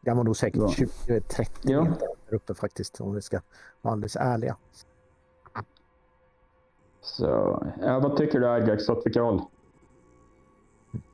[0.00, 0.66] Den var nog säkert Ja.
[0.66, 1.82] 20-30 Ja.
[1.84, 3.40] meter där uppe faktiskt om vi ska
[3.82, 4.56] vara alldeles ärliga.
[7.00, 9.40] Så, ja, vad tycker du Argax, åt vilket håll?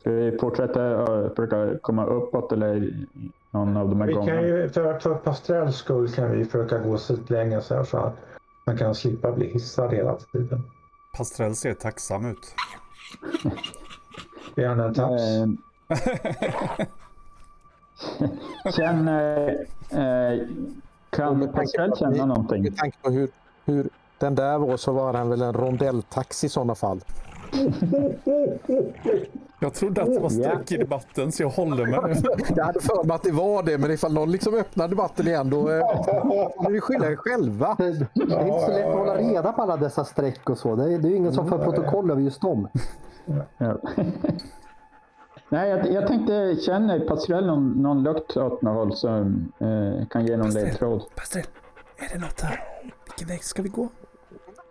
[0.01, 3.07] Ska vi fortsätta uh, försöka komma uppåt eller
[3.51, 4.43] någon av de här Vi kan gångerna.
[4.43, 8.15] ju, för, för Pastrells skull kan vi försöka gå sitlänges här så att
[8.65, 10.63] man kan slippa bli hissad hela tiden.
[11.17, 12.55] Pastrell ser tacksam ut.
[14.57, 15.23] Gärna en taps.
[15.23, 16.87] Eh,
[18.77, 20.47] Känn, eh,
[21.11, 22.63] kan Pastrell känna någonting?
[22.63, 23.29] Med tanke på hur,
[23.65, 27.01] hur den där var så var den väl en rondelltaxi i sådana fall.
[29.63, 32.23] Jag trodde att det var streck i debatten så jag håller mig.
[32.57, 35.51] Jag hade för mig att det var det, men ifall någon liksom öppnar debatten igen
[35.51, 35.81] då eh,
[36.65, 37.77] får ni skylla er själva.
[37.79, 37.91] Det, är
[38.47, 40.77] inte så lätt att hålla reda på alla dessa streck och så.
[40.77, 42.69] Det är, det är ju ingen som för protokoll över just dem.
[43.59, 43.79] Ja.
[45.49, 50.27] Nej, jag, jag tänkte, känner Pastrell någon, någon lukt åt något håll som eh, kan
[50.27, 51.03] ge någon ledtråd?
[51.15, 51.45] Pastrell,
[51.97, 52.61] är det något här?
[53.05, 53.89] Vilken väg ska vi gå?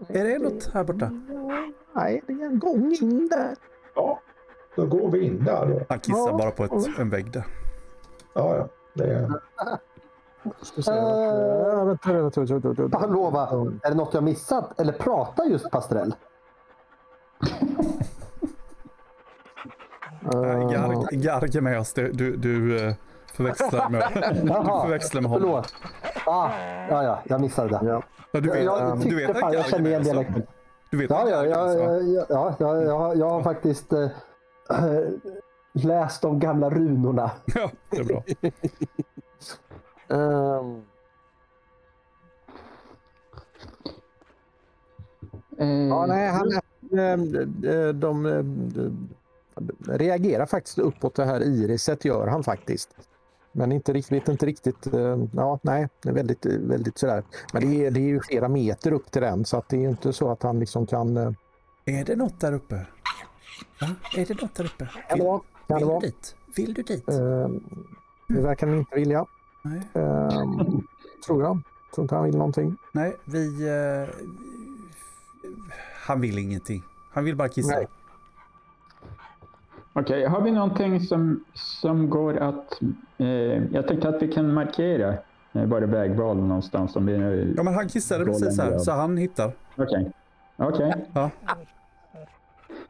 [0.08, 1.10] Är det något här borta?
[1.94, 3.56] Nej, det är en gång in där.
[3.96, 4.20] Ja,
[4.76, 5.82] då går vi in där då.
[5.90, 6.38] Han kissar Ja.
[6.38, 7.44] bara på ett, en vägg där.
[8.34, 8.68] Ja, ja.
[8.94, 9.22] Det är...
[10.76, 13.00] Vänta, vänta.
[13.00, 13.48] Pavlova,
[13.84, 14.80] är det något jag missat?
[14.80, 16.16] Eller pratar just Pastrell?
[20.22, 20.68] Nej,
[21.12, 21.94] Garg, är med oss.
[21.94, 22.94] Du, du, du eh,
[23.34, 24.04] förväxlar med,
[24.42, 25.48] du förväxlar med honom.
[25.48, 25.74] Förlåt.
[26.26, 26.50] Ah,
[26.90, 27.80] ja, ja, jag missade det.
[27.86, 28.04] Ja.
[28.32, 30.44] Ja, du vet, Jag du vet att fan jag kände igen dialekten.
[30.92, 31.76] Du vet Ja, ja, ja,
[32.30, 34.10] ja, ja, ja, jag, har faktiskt eh,
[35.74, 37.32] läst de gamla runorna.
[37.56, 38.24] Ja, det är bra.
[45.58, 46.52] Eh, ja, nej, han,
[47.00, 49.10] ehm, eh, de, eh, de
[49.88, 53.09] reagerar faktiskt uppåt det här iriset, gör han faktiskt.
[53.60, 54.88] Men inte riktigt, inte riktigt.
[54.94, 57.24] eh, Ja, nej, det är väldigt, väldigt sådär.
[57.54, 59.82] Men det är, det är ju flera meter upp till den så att det är
[59.82, 61.18] ju inte så att han liksom kan...
[61.18, 61.32] eh,
[61.86, 62.76] Är det något där uppe?
[63.82, 63.88] Va?
[64.18, 64.90] Är det något där uppe?
[65.10, 65.40] Kan det vara?
[65.40, 66.00] Kan det vill vara?
[66.00, 66.36] du dit?
[66.56, 67.10] Vill du dit?
[67.10, 67.64] Ehm,
[68.28, 69.26] Det verkar han inte vilja.
[69.64, 69.82] Nej.
[69.94, 70.88] Ehm,
[71.26, 71.60] tror jag.
[71.96, 72.78] Tror inte han vill någonting.
[72.92, 73.68] Nej, vi...
[73.68, 74.16] Eh,
[76.06, 76.84] han vill ingenting.
[77.12, 77.76] Han vill bara kissa.
[77.76, 77.88] Nej.
[80.00, 82.80] Okej, har vi någonting som, som går att...
[83.18, 83.28] Eh,
[83.74, 85.14] jag tänkte att vi kan markera
[85.54, 86.96] eh, våra vägval någonstans.
[86.96, 87.54] Om vi nu...
[87.58, 89.52] Ja, men han kissade precis här, så han hittar.
[89.78, 90.12] Okej.
[90.58, 91.30] Okej, Ja.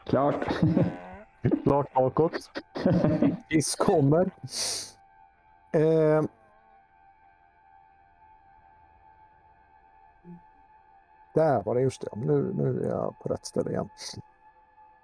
[0.04, 0.48] klart.
[1.64, 2.52] Klart bakåt.
[3.50, 4.30] Kiss kommer.
[5.72, 6.28] Ehm.
[11.36, 12.08] Där var det, just det.
[12.16, 13.90] Nu, nu är jag på rätt ställe igen.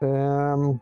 [0.02, 0.80] Ehm.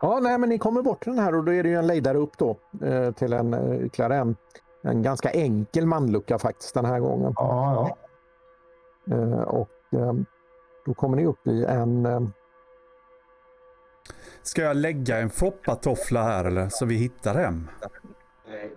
[0.00, 1.86] Ja, nej, men ni kommer bort till den här och då är det ju en
[1.86, 4.36] lejdare upp då eh, till en eh, ytterligare en,
[4.82, 7.32] en ganska enkel manlucka faktiskt den här gången.
[7.36, 7.96] Ja,
[9.04, 9.16] ja.
[9.16, 10.24] Eh, och ehm,
[10.86, 12.32] då kommer ni upp i en ehm,
[14.42, 16.68] Ska jag lägga en foppatoffla här eller?
[16.68, 17.68] Så vi hittar hem?
[18.48, 18.74] Nej,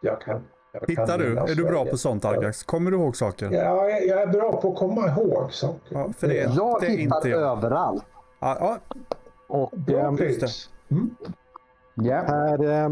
[0.00, 0.44] jag kan,
[0.88, 1.38] Hittar du?
[1.38, 2.62] Är du bra på sånt Argax?
[2.62, 3.50] Kommer du ihåg saker?
[3.50, 5.80] Ja, jag, är bra på att komma ihåg saker.
[5.88, 7.40] Ja, för det, Jag det är hittar inte jag.
[7.40, 8.04] överallt.
[8.40, 8.78] Ja, ja,
[9.48, 10.70] och Bra pris.
[10.90, 11.10] Mm.
[11.94, 12.22] Ja.
[12.26, 12.90] Här, eh,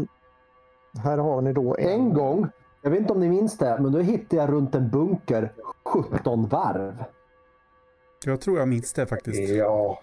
[1.03, 2.49] här har ni då En gång,
[2.81, 5.53] jag vet inte om ni minns det, men då hittade jag runt en bunker
[5.85, 7.03] 17 varv.
[8.25, 9.49] jag tror jag minns det faktiskt.
[9.53, 9.99] Ja.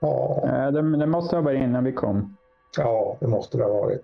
[0.00, 2.36] Ja, Eh, det, det måste ha varit innan vi kom.
[2.76, 4.02] ja, det måste det ha varit.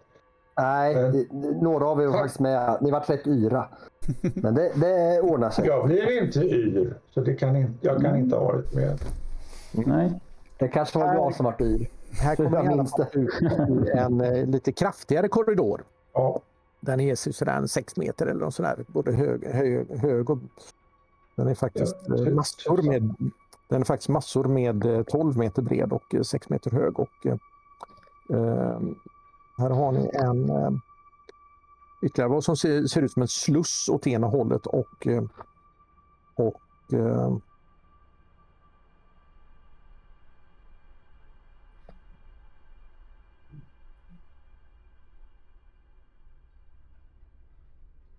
[0.57, 2.79] Nej, det- några av er var faktiskt med.
[2.81, 3.69] Ni vart rätt yra.
[4.35, 5.67] Men det, det ordnar sig.
[5.67, 8.99] Jag blir inte yr, så det kan inte, jag kan inte ha varit med.
[9.73, 10.13] Nej.
[10.59, 11.89] Det kanske var jag som vart yr.
[12.21, 13.43] Här kommer Jag minns fall ut
[13.95, 15.85] en eh, lite kraftigare korridor.
[16.13, 16.41] Ja,
[16.81, 18.85] Den är så- sådär en sex meter eller något sådär.
[18.89, 20.39] Både hög, hög, hög och...
[21.37, 23.15] Den är faktiskt Ja, eh, massor med...
[23.69, 26.99] Den är faktiskt massor med eh, 12 meter bred och eh, 6 meter hög.
[27.01, 27.33] Och, eh,
[28.31, 28.81] eh,
[29.59, 30.71] här har ni en eh,
[32.03, 35.23] ytterligare vad som ser, ser ut som en sluss åt ena hållet och, eh,
[36.37, 37.37] och eh,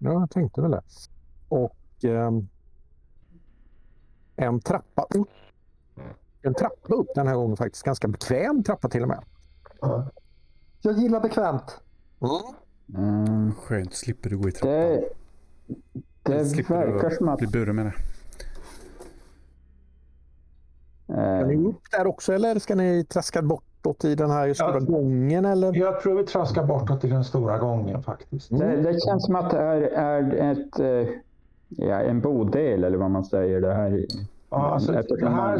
[0.05, 0.81] Ja, jag tänkte väl det.
[1.49, 2.47] Och ehm,
[4.35, 5.29] en trappa upp.
[6.41, 7.83] En trappa upp den här gången faktiskt.
[7.83, 9.23] Ganska bekväm trappa till och med.
[9.81, 10.11] ja.
[10.81, 11.79] Jag gillar bekvämt.
[12.95, 14.69] Mm, Skönt, slipper du gå i trappan.
[14.73, 15.09] det
[16.23, 17.39] det slipper verkar du som att...
[17.39, 17.93] bli buren med det.
[21.05, 23.41] Ska ni Eh, upp där också eller ska ni traska
[23.85, 24.79] bortåt i den här stora Ja.
[24.79, 25.45] gången?
[25.45, 25.75] Eller?
[25.75, 28.49] Jag tror vi traskar bortåt i den stora gången faktiskt.
[28.49, 31.13] det, det känns som att det är, är ett, eh,
[31.69, 33.61] ja, en bodel eller vad man säger.
[33.61, 34.05] Det här.
[34.49, 35.59] Ja, alltså, det här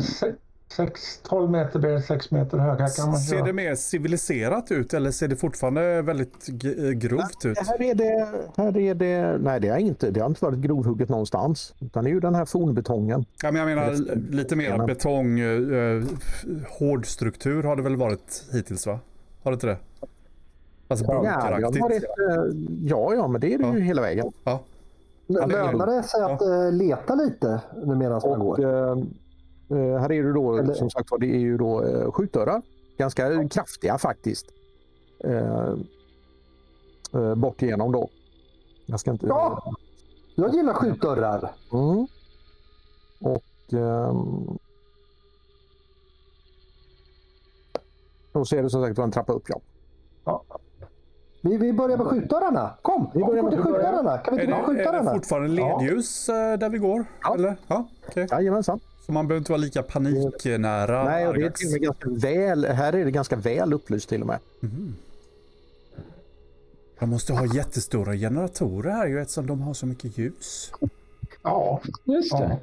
[0.76, 2.80] 6, 12 meter bred, 6 meter hög.
[2.80, 3.46] Här kan man Ser köra.
[3.46, 7.58] det mer civiliserat ut eller ser det fortfarande väldigt eh, grovt ut?
[7.68, 11.10] Här är det, här är det, nej det är inte, det har inte varit grovhugget
[11.10, 11.74] någonstans.
[11.80, 13.26] Utan det är ju den här fornbetongen.
[13.44, 16.04] Ja, men jag menar lite mer betong, eh,
[16.80, 19.00] hård struktur har det väl varit hittills va?
[19.44, 19.78] Har det inte det?
[20.88, 21.82] Alltså Ja, det har bunkeraktigt.
[21.84, 23.80] varit, eh, ja, ja, men det är det ju Ja.
[23.86, 24.32] hela vägen.
[24.44, 24.60] Ja.
[25.28, 28.60] Lönar det sig att eh, leta lite nu medan man Och går?
[29.76, 32.62] Eh, här är det då, Eller- som sagt var, det är ju då eh, skjutdörrar.
[32.98, 34.46] Ganska kraftiga faktiskt.
[35.24, 35.74] Eh,
[37.14, 38.10] eh, bort igenom då.
[38.86, 39.28] Jag ska inte...
[39.28, 39.74] Ja.
[40.36, 41.52] Jag gillar skjutdörrar.
[41.74, 42.08] Mm.
[43.22, 43.74] Och...
[43.74, 44.58] ehm,
[48.32, 49.62] då ser du som sagt var en trappa upp, ja.
[51.42, 52.74] Vi, vi börjar med skjutdörrarna.
[52.82, 54.18] Kom, Vi börjar med till skjutdörrarna.
[54.18, 55.14] Kan vi inte det, gå till är det skjutdörrarna?
[55.14, 57.06] fortfarande ledljus eh, där vi går?
[57.22, 57.34] Ja.
[57.36, 57.58] Eller?
[57.68, 58.28] Ja, okej.
[58.32, 58.80] Jajamensan.
[59.06, 62.10] Så man behöver inte vara lika paniknära Nej, och det är till och med ganska
[62.10, 64.40] väl, här är det ganska väl upplyst till och med.
[67.00, 70.72] De måste ha jättestora generatorer här ju eftersom de har så mycket ljus.
[71.44, 72.40] Ja, Just ja.
[72.40, 72.60] det.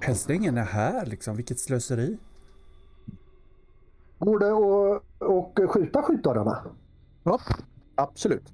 [0.00, 1.36] Helst ingen är här liksom.
[1.36, 2.18] Vilket slöseri.
[4.18, 6.64] Går det att och skjuta skjutdörrarna?
[7.22, 7.40] Ja,
[7.94, 8.52] absolut.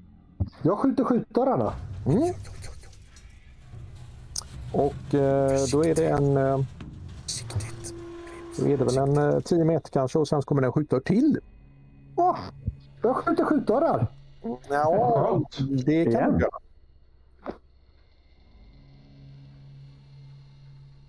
[0.63, 1.73] Jag skjuter skjutdörrarna.
[2.07, 2.35] Mm.
[4.73, 6.37] Och eh, då är det en...
[6.37, 6.61] Eh,
[7.31, 7.95] Försiktigt.
[8.59, 11.01] då är det väl en eh, 10 meter kanske och sen kommer det en skjutdörr
[11.01, 11.39] till.
[12.17, 12.39] Åh,
[13.03, 14.07] jag skjuter skjutdörrar.
[14.69, 15.41] Ja,
[15.87, 16.51] det kan du göra.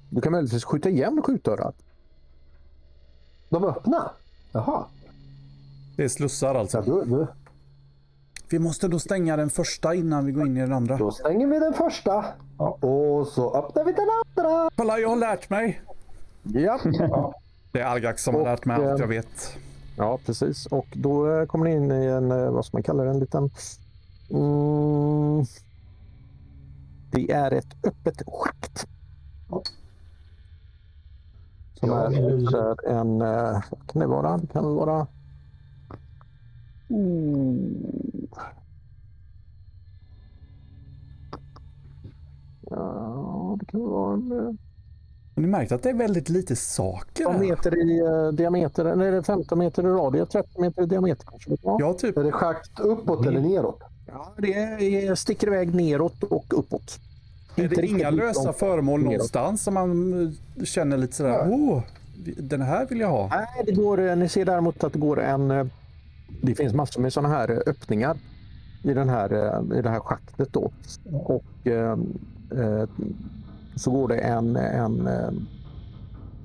[0.10, 1.74] Du kan möjligtvis skjuta igen skjutdörrar.
[3.50, 4.12] De är öppna.
[4.52, 4.86] Jaha.
[5.96, 6.78] Det är slussar alltså.
[6.78, 7.28] Ja, då, då,
[8.50, 10.98] Vi måste då stänga den första innan vi går in i den andra.
[10.98, 12.26] då stänger vi den första.
[12.58, 14.70] Och så öppnar vi den andra.
[14.76, 15.82] Kolla, jag har lärt mig.
[16.44, 16.80] Ja,
[17.72, 19.58] Det är Argax som har Och, lärt mig allt eh, jag vet.
[19.98, 20.66] ja precis.
[20.66, 23.20] Och då eh, kommer ni in i en, eh, vad ska man kalla det, en
[23.20, 23.50] liten...
[24.30, 25.46] Mm,
[27.12, 28.88] det är ett öppet schakt.
[31.80, 34.38] Som Ja, är ungefär en, vad kan det vara?
[34.38, 35.08] Det kan vara...
[36.90, 38.28] Mm.
[42.70, 44.58] Ja, det kan vara en...
[45.32, 47.50] eh, Men ni märkte att det är väldigt lite saker 15 här.
[47.50, 51.52] meter i eh, diameter, är det 15 meter i radie, 30 meter i diameter kanske.
[51.64, 52.18] Ja, Ja, typ.
[52.18, 53.80] Är det schakt uppåt eller neråt?
[54.08, 57.00] ja det är, sticker iväg neråt och uppåt.
[57.56, 59.12] Är Inte det inga lösa långt föremål neråt.
[59.14, 60.14] någonstans som man
[60.58, 61.82] eh, känner lite sådär, oh,
[62.38, 63.28] den här vill jag ha.
[63.28, 65.52] Nej, det går, eh, ni ser däremot att det går en...
[65.52, 65.66] eh,
[66.42, 68.18] Det finns massor med sådana här eh, öppningar
[68.84, 70.72] i, den här, eh, i det här schaktet då.
[71.12, 71.92] Och eh,
[72.52, 72.88] eh,
[73.82, 75.32] så går det en, en eh,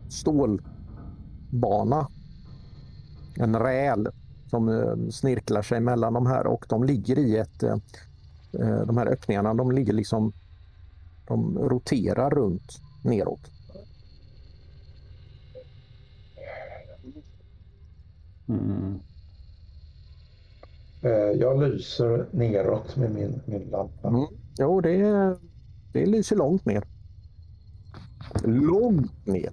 [0.09, 2.09] stålbana.
[3.37, 4.09] En räl
[4.51, 7.63] som eh, snirklar sig mellan de här och de ligger i ett...
[7.63, 7.77] eh,
[8.87, 10.33] De här öppningarna, de ligger liksom...
[11.29, 13.51] De roterar runt neråt.
[18.49, 19.01] Mm.
[21.41, 24.09] jag lyser neråt med min, min lampa.
[24.09, 24.27] Mm.
[24.59, 24.99] Jo, det,
[25.93, 26.85] det lyser långt ner.
[28.45, 29.51] Långt ner.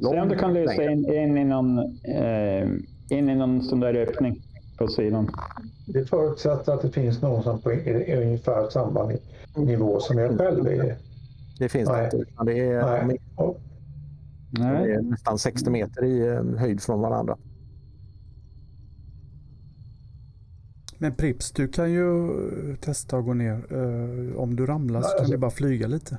[0.00, 2.68] Se om du kan lysa in, in, i någon, eh,
[3.10, 4.42] in i någon sån där öppning
[4.78, 5.28] på sidan.
[5.86, 9.20] Det förutsätter att det finns någon som på är, är ungefär samma ni-
[9.64, 10.96] nivå som jag själv är.
[11.58, 12.04] Det finns det Nej.
[12.04, 12.16] inte.
[12.16, 13.18] utan Det är, Nej.
[13.36, 13.60] Och,
[14.50, 17.36] de är nästan 60 meter i höjd från varandra.
[20.98, 22.28] Men Prips, du kan ju
[22.80, 23.52] testa att gå ner.
[23.70, 26.18] Eh, om du ramlar så kan Alltså- du bara flyga lite.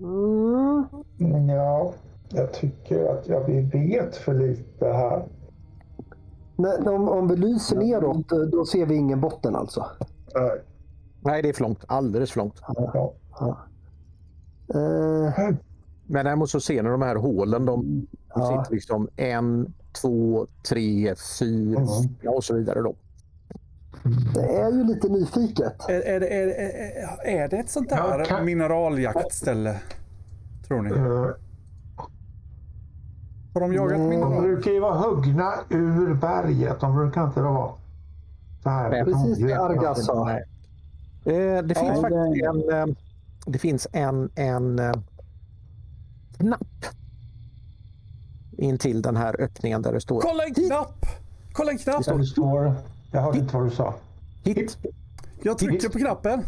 [0.00, 1.48] Mm.
[1.48, 1.94] ja,
[2.28, 5.28] jag tycker att jag, vi vet för lite här.
[6.56, 9.80] Nej, om, om vi lyser neråt, då ser vi ingen botten alltså.
[10.36, 10.62] Eh,
[11.20, 11.84] Nej, det är för långt.
[11.86, 12.62] Alldeles för långt.
[12.76, 13.14] Ja.
[14.74, 15.54] Eh,
[16.06, 17.64] Men däremot så ser ni de här hålen.
[17.66, 18.46] De Ja.
[18.64, 22.14] sitter liksom en, två, tre, fyra Mm.
[22.22, 22.80] ja, och så vidare.
[22.82, 22.94] Då.
[24.34, 25.88] Det är ju lite nyfiket.
[25.88, 29.80] Är, är, det- är, är, är det ett sånt Ja, där kan- mineraljaktställe?
[30.68, 30.90] Tror ni?
[30.90, 31.34] Eh,
[33.54, 34.00] Har de jagat Nej.
[34.00, 34.42] De mineral?
[34.42, 36.80] brukar ju vara huggna ur berget.
[36.80, 37.72] De brukar inte vara
[38.62, 38.90] så här.
[38.90, 40.30] Nej, Precis det Argas sa.
[40.30, 40.42] Eh,
[41.62, 42.94] det finns Ja, faktiskt det- en, eh,
[43.46, 44.80] det finns en, en
[46.38, 46.84] knapp
[48.58, 51.06] in till den här öppningen där det står Kolla en knapp!
[51.52, 52.04] Kolla en knapp!
[52.04, 52.74] Det står,
[53.12, 53.94] jag hörde inte vad du sa.
[54.44, 54.78] hit.
[55.42, 56.42] Jag trycker på knappen.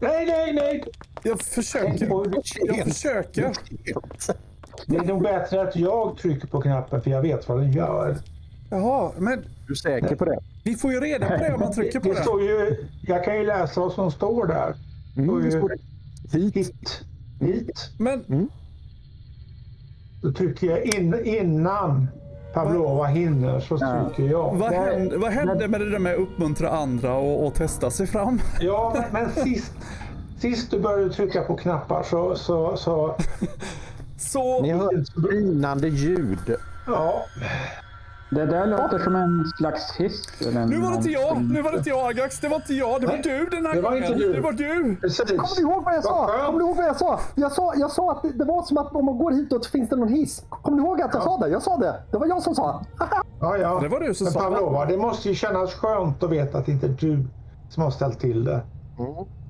[0.00, 0.84] Nej, nej, nej!
[1.22, 2.08] Jag försöker.
[2.66, 3.52] Jag försöker.
[4.86, 8.16] Det är nog bättre att jag trycker på knappen för jag vet vad den gör.
[8.70, 10.38] Jaha, men Du är säker på det?
[10.64, 12.22] vi får ju reda på det om man trycker på Det det.
[12.22, 14.74] står ju, jag kan ju läsa vad som står där.
[15.16, 15.72] Mm, det står.
[16.32, 16.56] Hit.
[16.56, 17.04] Hit.
[17.40, 17.90] Hit.
[17.98, 18.48] Men
[20.22, 22.08] Då trycker jag in, innan
[22.54, 24.54] Pavlova hinner så trycker jag.
[24.54, 28.06] vad hände, vad hände med det där med att uppmuntra andra och, och testa sig
[28.06, 28.40] fram?
[28.60, 29.72] Ja, men, men sist,
[30.38, 33.16] sist du började trycka på knappar så, så, så
[34.18, 34.62] Så...
[34.62, 36.56] Ni hör ett brinande ljud.
[36.86, 37.24] ja.
[38.30, 40.22] Det där låter som en slags hiss.
[40.46, 41.42] Eller Nu var det inte jag!
[41.42, 43.00] Nu var det inte jag Agax, det var inte jag.
[43.00, 44.04] Det var Nej, du den här det var gången.
[44.04, 44.32] inte du.
[44.32, 44.96] Det var du!
[45.00, 45.18] Precis.
[45.26, 46.28] Kommer du ihåg vad jag sa?
[46.46, 47.20] Kommer du ihåg vad jag sa?
[47.34, 49.70] Jag sa, jag sa att det, det var som att om man går hitåt så
[49.70, 50.44] finns det någon hiss.
[50.50, 51.48] Kommer du ihåg att jag sa det?
[51.48, 52.02] Jag sa det.
[52.10, 52.82] Det var jag som sa.
[53.40, 53.78] Ja, ja.
[53.82, 54.56] Det var du som Men sa det.
[54.56, 57.24] Pavlova, det måste ju kännas skönt att veta att det inte är du
[57.68, 58.60] som har ställt till det.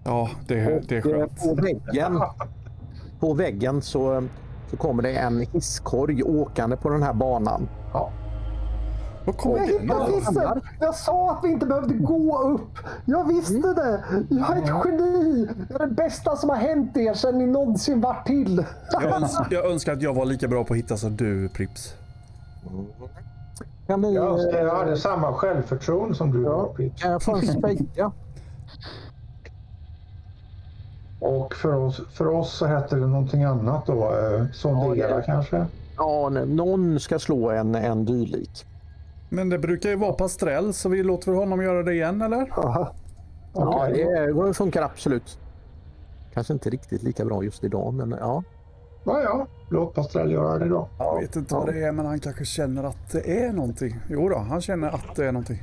[0.04, 1.40] Ja, det, det är skönt.
[1.42, 2.20] På väggen,
[3.20, 4.22] på väggen så,
[4.70, 7.68] så kommer det en hisskorg åkande på den här banan.
[7.92, 8.10] Ja.
[9.28, 10.60] Vad kom Jag hittade hissen!
[10.80, 12.78] Jag sa att vi inte behövde gå upp!
[13.04, 14.04] Jag visste det!
[14.28, 15.48] Jag är ett geni!
[15.68, 18.64] Jag är det bästa som har hänt er sedan ni någonsin vart till.
[18.92, 21.94] Jag, öns jag önskar att jag var lika bra på att hitta som du, Prips.
[23.86, 26.66] Kan, ni, Jag önskar eh, jag hade samma självförtroende som du har.
[26.66, 27.02] Pritch.
[27.02, 28.12] kan jag få en spejka?
[31.20, 34.02] Och för oss, för oss så hette det någonting annat då.
[34.02, 35.66] Eh, sondera Ja, kanske.
[35.96, 38.66] Ja, någon ska slå en, en dylik.
[39.28, 42.52] Men det brukar ju vara pastrell, så vi låter väl honom göra det igen, eller?
[42.56, 42.94] Ja,
[43.52, 44.06] Okej.
[44.46, 45.38] det funkar absolut.
[46.34, 48.42] Kanske inte riktigt lika bra just idag, men ja.
[49.04, 49.46] Ja, ja.
[49.70, 50.88] Låt Pastrell göra det då.
[50.98, 53.96] Jag vet inte vad det är, men han kanske känner att det är någonting.
[54.10, 55.62] Jo då, han känner att det är någonting.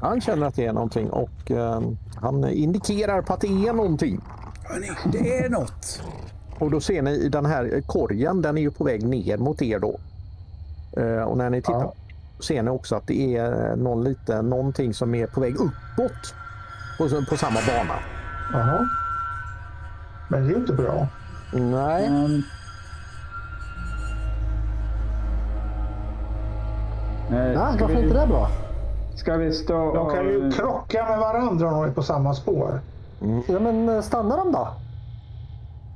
[0.00, 1.80] Han känner att det är någonting och eh,
[2.16, 4.20] han indikerar på att det är någonting.
[4.64, 6.02] Hörni, det är något!
[6.58, 9.62] Och då ser ni i den här korgen, den är ju på väg ner mot
[9.62, 9.98] er då.
[11.02, 11.94] Eh, och när ni tittar Ja.
[12.40, 16.34] Ser ni också att det är någon lite, någonting som är på väg uppåt
[16.98, 17.94] på, på samma bana.
[18.52, 18.88] Jaha.
[20.28, 21.08] Men det är ju inte bra.
[21.52, 22.42] Nej, Mm.
[27.30, 28.48] Nej, ska, varför är inte vi, det bra?
[29.16, 32.80] ska vi stå De kan ju krocka med varandra om de är på samma spår.
[33.48, 34.68] Ja, men eh, stanna dem då.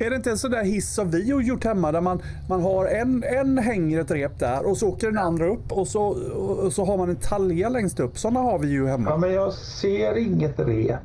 [0.02, 2.62] Är det inte en sån där hiss som vi har gjort hemma där man, man
[2.62, 6.02] har en, en hänger ett rep där och så åker den andra upp och så,
[6.64, 8.18] och så har man en talja längst upp.
[8.18, 9.16] Såna har vi ju Ja, hemma.
[9.16, 11.00] men jag ser inget rep.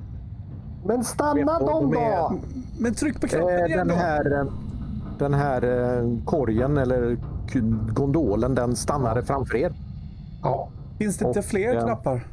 [0.85, 2.39] Men stanna dem då!
[2.79, 3.93] Men tryck på knappen eh, igen den då.
[3.93, 4.47] här, eh,
[5.19, 5.63] den här
[5.97, 7.17] eh, korgen eller
[7.93, 9.73] gondolen den stannade framför er.
[10.43, 10.69] Ja.
[10.97, 11.81] Finns det inte och, fler ja.
[11.81, 12.27] knappar?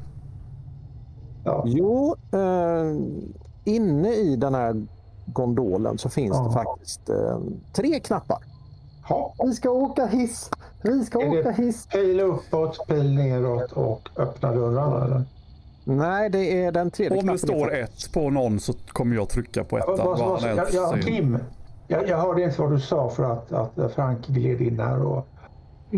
[1.44, 1.62] ja.
[1.66, 2.96] Jo, eh,
[3.64, 4.86] inne i den här
[5.26, 6.52] gondolen så finns det Ja.
[6.52, 7.38] faktiskt eh,
[7.72, 8.38] tre knappar.
[9.08, 9.34] ja.
[9.44, 10.50] Vi ska åka hiss.
[10.82, 11.86] Vi ska Är åka det hiss.
[11.86, 15.04] pil uppåt, pil neråt och öppna dörrarna?
[15.04, 15.22] Eller?
[15.84, 19.64] Nej, det är den tredje Om det står ett på någon så kommer jag trycka
[19.64, 19.98] på ettan.
[20.20, 21.02] Han än jag, jag.
[21.02, 21.38] Kim,
[21.88, 25.02] jag, jag hörde inte vad du sa för att, att Frank gled in här.
[25.06, 25.26] Och,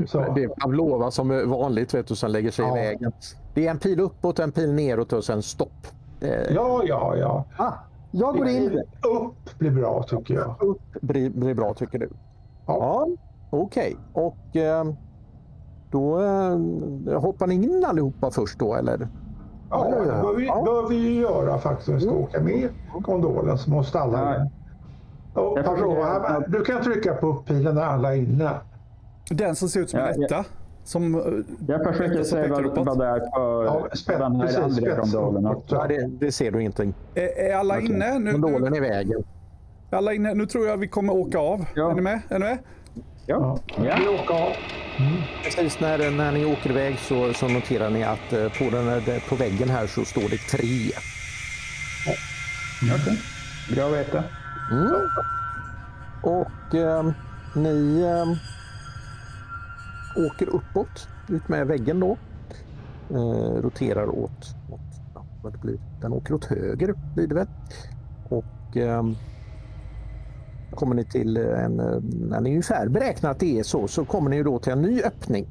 [0.07, 0.18] så.
[0.35, 2.79] Det är Pavlova som vanligt vet du, som lägger sig Ja.
[2.79, 3.12] i vägen.
[3.55, 5.87] Det är en pil uppåt, en pil neråt och sen stopp.
[6.20, 7.45] Eh, Ja, ja, ja.
[7.57, 7.72] Ah,
[8.16, 8.82] jag går in.
[9.02, 10.56] Upp blir bra tycker jag.
[10.60, 12.10] Upp blir, blir bra tycker du?
[12.66, 12.76] Ja.
[12.80, 13.06] Ja,
[13.50, 13.96] okej.
[14.12, 14.84] Och eh,
[15.90, 19.08] då eh, hoppar ni in allihopa först då eller?
[19.70, 20.62] Ja, det bör vi, Ja.
[20.64, 21.88] bör vi ju göra faktiskt.
[21.88, 22.68] Vi ska åka med
[23.00, 24.50] gondolen så måste alla in.
[25.34, 25.58] Och
[26.48, 28.50] du kan trycka på pilen när alla är inne.
[29.30, 30.24] Den som ser ut som en ja.
[30.26, 30.44] etta.
[30.87, 31.20] Som, eh,
[31.68, 33.64] Jag försöker pekar vad, vad det är på,
[34.07, 35.76] Ja, den här precis, andra också.
[35.76, 36.93] Ja, det, det ser du inte.
[37.14, 37.87] Är, är alla Okej.
[37.87, 38.18] inne?
[38.18, 39.24] Nu, Gondolen är i vägen.
[39.91, 40.34] alla inne?
[40.34, 41.64] Nu tror jag vi kommer åka av.
[41.74, 41.91] Ja.
[41.91, 42.20] Är ni med?
[42.28, 42.59] Är ni med?
[43.26, 43.59] Ja.
[43.84, 43.97] Ja.
[44.01, 44.53] Vi åker av.
[45.45, 49.34] Precis när, när ni åker iväg så, så noterar ni att eh, på, den, på
[49.34, 50.91] väggen här så står det tre.
[52.95, 53.18] Okej.
[53.74, 54.24] Bra att veta.
[54.72, 54.93] Mm.
[56.22, 57.11] Och eh,
[57.55, 58.55] ni eh,
[60.26, 62.16] åker uppåt ut med väggen då.
[63.10, 64.80] Eh, roterar åt, åt
[65.14, 65.78] ja, vad det blir.
[66.00, 67.46] Den åker åt höger blir det väl.
[68.28, 69.04] Och eh,
[70.74, 71.76] kommer ni till en,
[72.28, 75.02] när ni ungefär beräknar att det är så, så kommer ni då till en ny
[75.02, 75.46] öppning.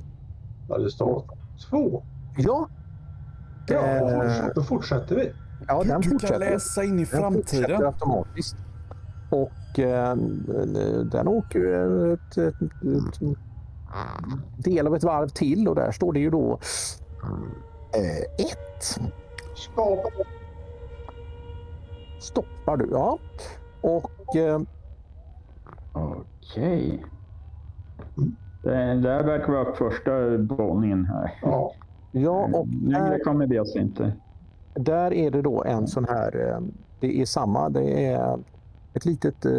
[0.70, 1.24] Ja, det står
[1.70, 2.04] två.
[2.38, 2.70] Ja,
[3.68, 4.22] Ja, då Eh.
[4.22, 5.32] fortsätter, då fortsätter vi.
[5.68, 6.40] ja den Du kan fortsätter.
[6.40, 7.86] läsa in i Den fortsätter framtiden.
[7.86, 8.56] automatiskt.
[9.30, 10.16] Och eh,
[11.12, 13.22] den åker ju ett, ett, ett,
[14.58, 16.60] del av ett varv till och där står det ju då
[17.94, 19.00] eh, ett.
[19.56, 20.10] Skapa.
[22.20, 23.18] Stoppar du, ja.
[23.82, 24.62] Och eh,
[25.94, 27.06] Okej.
[28.64, 31.40] Det, det här verkar vara första våningen här.
[31.42, 31.72] Ja.
[32.12, 34.14] Ja, och Längre där, kommer vi oss inte.
[34.74, 36.60] där är det då en sån här, eh,
[37.00, 38.40] det är samma, det är
[38.94, 39.52] ett litet eh,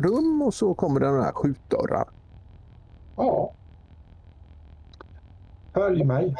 [0.00, 2.04] rum och så kommer det den här skjutdörrar.
[3.16, 3.52] ja.
[5.76, 6.34] Följ mig.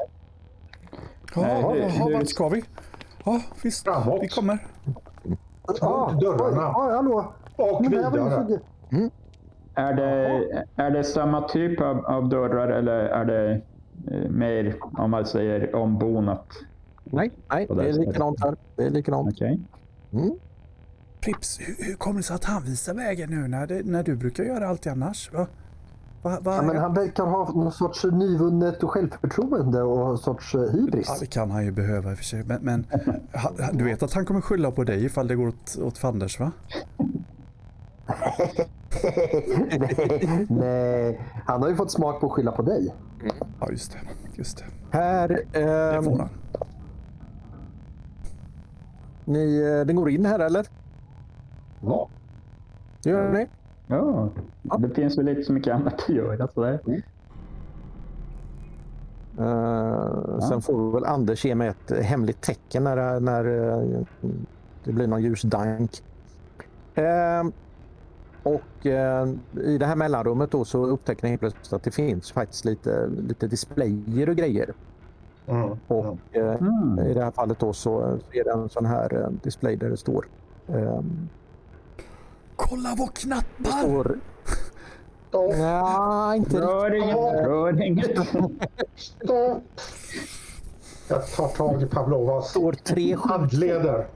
[1.35, 2.65] Ja, Nej, ja, hur- ja, hur- vart ska vi?
[3.25, 3.85] Ja, visst.
[3.85, 4.23] Framåt.
[4.23, 4.59] Vi kommer.
[5.81, 6.61] Ja, Mot dörrarna.
[6.63, 7.33] Ja, hallå.
[7.57, 8.59] Och Men det här var ju vidare.
[8.91, 9.11] så-
[9.75, 13.61] Är det, är det samma typ av, av dörrar eller är det
[14.11, 16.47] eh, mer, om man säger, ombonat?
[17.05, 18.57] Nej, nej det det är likadant här.
[18.77, 19.29] Det är likadant.
[19.33, 19.61] Okej.
[21.21, 24.17] Prips, hur, hur kommer det sig att han visar vägen nu när, det, när du
[24.17, 25.33] brukar göra allt annars?
[25.33, 25.47] Va?
[26.27, 26.57] Va, va?
[26.57, 31.21] Ja, men han verkar ha någon sorts nyvunnet självförtroende och en sorts eh, Ja, hybris.
[31.21, 32.45] det kan han ju behöva i och för sig.
[32.45, 32.87] Men, men
[33.73, 36.53] du vet att han kommer skylla på dig ifall det går åt, åt fanders va?
[40.49, 42.95] Nej, han har ju fått smak på att skylla på dig.
[43.61, 43.99] Ja, just det.
[44.35, 44.65] Just det.
[44.99, 45.63] Här, Det
[45.95, 46.29] eh, får han.
[49.25, 50.67] ni, den går in här eller?
[51.81, 52.09] Ja.
[53.03, 53.47] Gör ni?
[53.87, 54.29] Ja,
[54.79, 56.49] det finns väl inte så mycket annat att göra.
[56.55, 56.81] Så där.
[59.39, 64.01] Eh, Sen får väl Anders ge mig ett hemligt tecken när, när eh,
[64.85, 66.03] det blir någon ljusdank.
[66.95, 67.45] Eh,
[68.43, 69.29] och eh,
[69.65, 73.07] i det här mellanrummet då så upptäcker ni helt plötsligt att det finns faktiskt lite,
[73.29, 74.73] lite displayer och grejer.
[75.47, 75.71] Mm.
[75.87, 76.99] Och eh, Mm.
[77.07, 78.01] i det här fallet då så
[78.33, 80.27] är det en sån här eh, display där det står
[80.69, 81.01] eh,
[82.69, 84.19] Kolla det knappar!
[85.29, 85.49] står...
[85.57, 86.61] Nej, inte.
[86.61, 88.19] Rör inget, rör inget.
[88.97, 89.63] Stopp!
[91.09, 94.07] Jag tar tag i Pavlovas står 3 handleder.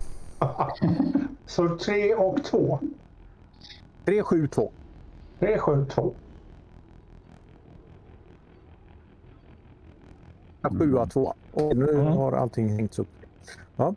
[1.47, 2.79] Så tre och två.
[4.05, 4.71] 372.
[5.39, 6.15] Tre, sju, två.
[10.79, 13.09] 7 2 Och nu har allting hängts upp.
[13.77, 13.95] Ja,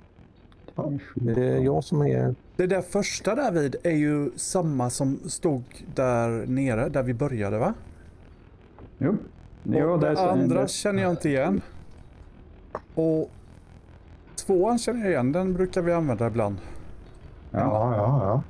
[1.15, 2.36] det är jag som är...
[2.55, 5.63] Det där första där vid är ju samma som stod
[5.95, 7.74] där nere där vi började va?
[8.97, 9.17] Jo,
[9.63, 11.61] jo Och det andra det- känner jag inte igen.
[12.95, 13.30] Och
[14.36, 16.57] tvåan känner jag igen, den brukar vi använda ibland.
[17.51, 17.59] Ja.
[17.59, 18.43] Ja,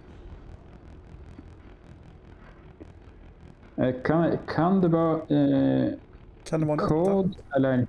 [3.76, 3.84] ja.
[3.84, 5.94] Eh, Kan, kan det vara eh,
[6.44, 7.88] Kan det vara kod eller,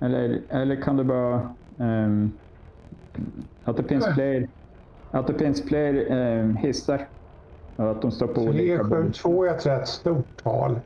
[0.00, 2.32] eller, eller kan det vara ehm,
[3.64, 4.48] att det finns fler
[5.10, 7.08] att det finns fler um, hissar?
[7.76, 9.14] Och att de står på Tre, olika sju, bord.
[9.14, 10.80] två är ett rätt stort tal.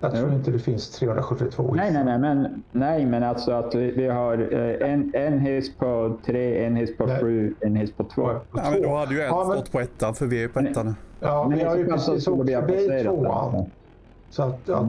[0.00, 0.34] Jag tror Jo.
[0.34, 1.72] inte det finns 372.
[1.76, 5.76] Nej, nej, nej, men, nej, men alltså att vi, vi har eh, en, en hiss
[5.76, 7.20] på tre, en hiss på Nej.
[7.20, 8.30] sju, en hiss på två.
[8.54, 10.60] Ja, men då hade ju en Ja, men- stått på ettan för vi är på
[10.60, 10.94] ettan nu.
[11.20, 13.66] Ja, Men vi har ju så fall så precis åkt förbi tvåan.
[14.30, 14.86] Så att, att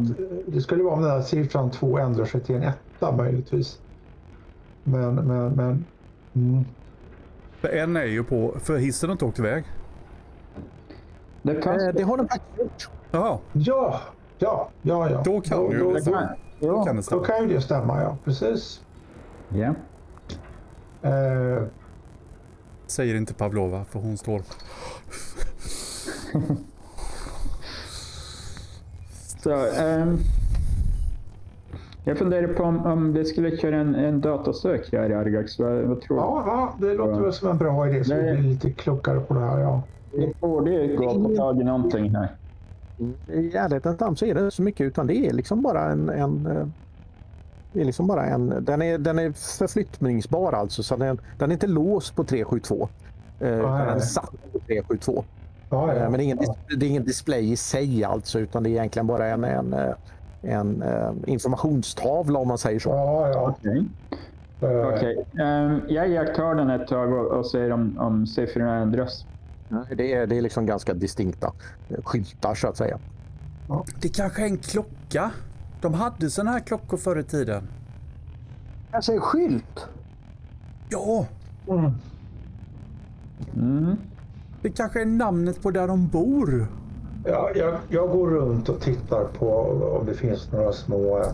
[0.47, 3.79] det skulle vara om den här siffran två ändrar sig till en etta möjligtvis.
[4.83, 5.85] Men, men, men.
[6.35, 6.65] Mm.
[7.59, 9.63] För en är ju på, för hissen har inte åkt iväg.
[11.41, 12.89] Det kan, Eh, Det har den faktiskt gjort.
[13.11, 14.01] Jaha, Ja,
[14.39, 15.21] ja, ja, ja.
[15.25, 16.29] Då kan ju då, det då, stämma.
[16.59, 17.25] då, då kan det då stämma.
[17.25, 18.17] kan ju det stämma, ja.
[18.25, 18.81] Precis.
[19.49, 19.73] ja.
[21.09, 21.63] Eh,
[22.87, 24.41] Säger inte Pavlova för hon står...
[29.43, 30.17] Så, ehm,
[32.03, 35.59] jag funderar på om, om vi skulle köra en, en datasök här i Argax.
[35.59, 36.23] Vad, vad tror du?
[36.23, 38.03] ja, ja, det låter väl som en bra idé.
[38.03, 39.83] Så vi blir lite klokare på det här, ja.
[40.11, 42.31] Vi borde ju gå på tag i någonting här.
[43.27, 46.09] I ärlighetens namn så är det inte så mycket utan det är liksom bara en...
[46.09, 46.67] en eh,
[47.73, 51.53] det är liksom bara en den, är, den är förflyttningsbar alltså så den, den är
[51.53, 52.89] inte låst på 372.
[53.39, 55.23] Eh, utan den är satt på 372.
[55.69, 56.09] ja, Eh, ja.
[56.09, 56.55] Men det är, ingen, ja.
[56.77, 59.93] det är ingen display i sig alltså utan det är egentligen bara en, en, eh,
[60.43, 62.89] en eh, informationstavla om man säger så.
[62.89, 63.55] Ja, ja.
[63.59, 63.85] Okej.
[64.61, 65.25] Eh, Okej.
[65.39, 69.25] Ehm, jag iakttar den ett tag och, och ser om, om siffrorna ändras.
[69.95, 71.51] Det är, det är liksom ganska distinkta
[72.03, 72.99] skyltar så att säga.
[74.01, 75.31] Det kanske är en klocka.
[75.81, 77.63] De hade såna här klockor förr i tiden.
[78.91, 79.87] Kanske en skylt?
[80.89, 81.25] Ja,
[81.67, 81.91] Mm.
[83.55, 83.95] Mm.
[84.61, 86.67] det kanske är namnet på där de bor.
[87.25, 89.55] Ja, jag, jag går runt och tittar på
[89.99, 91.27] om det finns några små eh,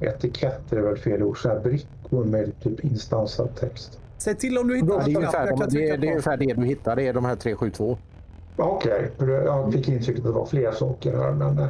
[0.00, 3.98] etiketter, är väl fel ord, så här brickor med typ instansad text.
[4.18, 6.06] Säg till om du hittar Ja, det, är ungefär, jag kan de- det, är, det
[6.06, 7.98] är ungefär det du hittar, det är de här 372.
[8.56, 11.66] Okej, för jag fick intrycket att det var fler saker här, men eh,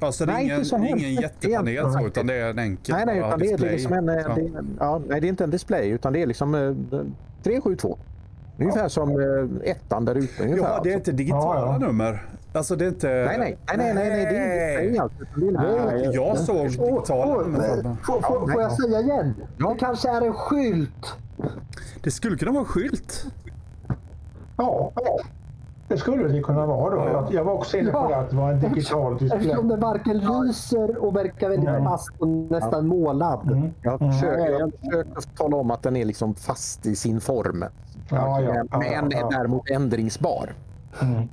[0.00, 2.94] Alltså det är Nej, ingen, inte så ingen jättepanel så, utan det är en enkel
[2.94, 3.72] Nej, nej, utan det, är- display.
[3.72, 4.34] liksom en, eh, Ja.
[4.34, 7.00] det, är- ja, nej, det är inte en display utan det är liksom eh,
[7.42, 7.98] 372.
[8.58, 10.42] Ungefär som eh, ettan där ute.
[10.42, 11.10] Ungefär, Ja, det är alltså.
[11.10, 11.86] inte digitala Ja, ja.
[11.86, 12.26] nummer.
[12.52, 13.08] Alltså det är inte...
[13.08, 15.12] Nej, nej, nej, nej, nej, nej, det är inte alls.
[16.04, 17.96] jag- Jag såg digitala.
[18.06, 19.34] Får, får, får jag säga igen?
[19.58, 19.70] Ja.
[19.72, 21.14] Det kanske är en skylt.
[22.02, 23.24] Det skulle kunna vara en skylt.
[24.56, 24.92] Ja,
[25.88, 27.10] det skulle det kunna vara då.
[27.10, 29.40] Jag, jag var också inne på det att det var en digital display.
[29.40, 31.84] Eftersom det varken lyser och verkar väldigt Nej.
[31.84, 33.50] fast och nästan målad.
[33.50, 33.70] Mm.
[33.82, 37.64] Jag försöker, jag försöker tala om att den är liksom fast i sin form.
[38.10, 39.18] Ja, ja, ja, Men ja.
[39.18, 40.54] är däremot ändringsbar.
[41.02, 41.28] Mm.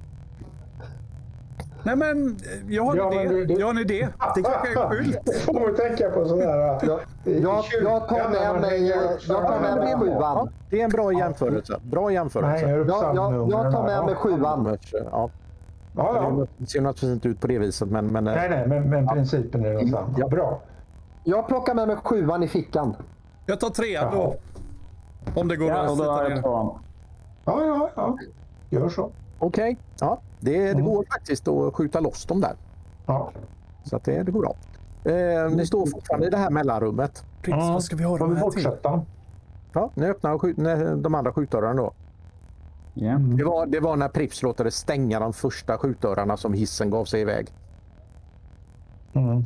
[1.85, 3.33] Nej men, jag har en Ja, idé.
[3.33, 4.07] det- det- Jag har en idé.
[4.35, 5.17] Det kanske är en skylt.
[5.25, 6.57] Det får man tänka på sådär.
[6.57, 10.49] Jag, jag, jag tar med mig, jag tar med mig sjuan.
[10.69, 11.79] det är en bra jämförelse.
[11.83, 12.65] Bra jämförelse.
[12.67, 14.77] Nej, Jag, jag, jag tar med mig sjuan.
[14.91, 15.29] Ja,
[15.97, 16.45] Ja, ja.
[16.57, 19.65] det ser naturligtvis inte ut på det viset, men, men Nej, nej, men, men principen
[19.65, 20.15] är densamma.
[20.17, 20.27] Ja.
[20.27, 20.59] Bra.
[21.23, 22.95] Jag plockar med mig sjuan i fickan.
[23.45, 24.35] Jag tar trean då.
[25.35, 26.41] Om det går Ja, att sätta jag ner.
[26.43, 26.79] Ja,
[27.45, 28.17] ja, ja.
[28.69, 29.09] Gör så.
[29.39, 29.77] okej.
[29.99, 32.55] Ja, det, det går faktiskt att skjuta loss dem där.
[33.05, 33.31] Ja.
[33.83, 34.55] Så att det, det går bra.
[35.11, 37.25] Eh, ni står fortfarande i det här mellanrummet.
[37.41, 38.63] Prips, vad ska vi ha Får de vi här till?
[38.63, 39.01] fortsätta?
[39.73, 41.93] Ja, ni öppnar skjut, nej, de andra skjutdörrarna då.
[42.93, 43.17] Ja.
[43.17, 47.21] Det var, det var när Prips låtade stänga de första skjutdörrarna som hissen gav sig
[47.21, 47.47] iväg.
[49.13, 49.43] Mm.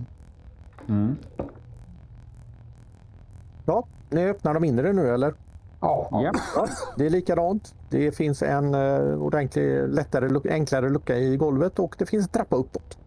[0.88, 1.16] Mm.
[3.66, 5.34] Ja, ni öppnar de inre nu eller?
[5.80, 6.08] Ja.
[6.12, 6.32] Ja.
[6.56, 6.68] Ja,
[6.98, 7.76] det är likadant.
[7.90, 12.30] Det finns en uh, ordentlig, lättare, luck- enklare lucka i golvet och det finns en
[12.32, 12.98] trappa uppåt.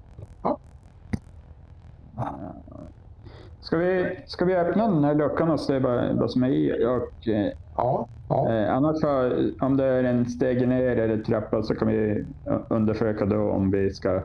[3.61, 6.85] Ska, vi, ska vi öppna den här luckan och se vad, vad som är i?
[6.87, 8.09] Och, eh, Ja.
[8.29, 8.53] ja.
[8.53, 12.57] eh, annars så, om det är en steg ner eller trappa så kan vi eh,
[12.69, 14.23] undersöka då om vi ska eh,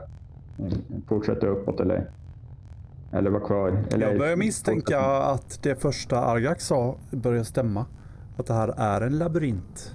[1.08, 2.10] fortsätta uppåt eller,
[3.12, 3.84] eller vara kvar.
[3.92, 7.86] Eller Jag börjar misstänka att det första Argax sa börjar stämma.
[8.36, 9.94] Att det här är en labyrint.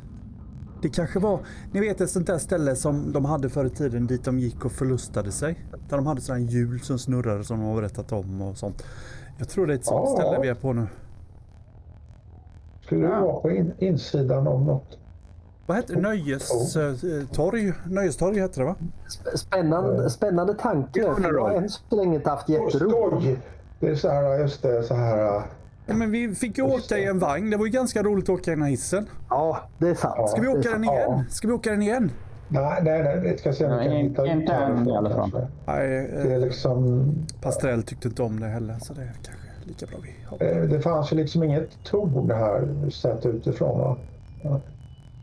[0.83, 1.39] Det kanske var,
[1.71, 4.65] ni vet ett sånt där ställe som de hade förr i tiden dit de gick
[4.65, 5.65] och förlustade sig.
[5.89, 8.83] Där de hade sådana hjul som snurrade som de har berättat om och sånt.
[9.37, 10.15] Jag tror det är ett sånt Ja.
[10.15, 10.87] ställe vi är på nu.
[12.85, 14.97] Skulle det vara på in, insidan av något?
[15.65, 16.01] Vad heter det?
[16.01, 17.73] Nöjestorg?
[17.85, 18.75] Nöjestorg heter det va?
[19.35, 20.99] Spännande, spännande tanke.
[20.99, 23.41] Jag har än så länge inte haft jätteroligt.
[23.79, 25.43] Det är så här, just det, så här.
[25.85, 27.49] Ja, men vi fick ju åka i en vagn.
[27.49, 29.09] Det var ju ganska roligt att åka i den här hissen.
[29.29, 30.29] Ja, det är sant.
[30.29, 31.23] Ska vi åka den igen?
[31.29, 32.11] Ska vi åka den igen?
[32.47, 33.19] Nej, nej, nej.
[33.19, 35.31] Vi ska se om vi kan hitta inte ut än i alla fall.
[35.67, 37.05] Nej, Det är eh, liksom...
[37.41, 38.75] Pastrell tyckte inte om det heller.
[38.81, 40.45] Så det är kanske lika bra vi hoppar.
[40.45, 43.97] eh, Det fanns ju liksom inget torn här sett utifrån va?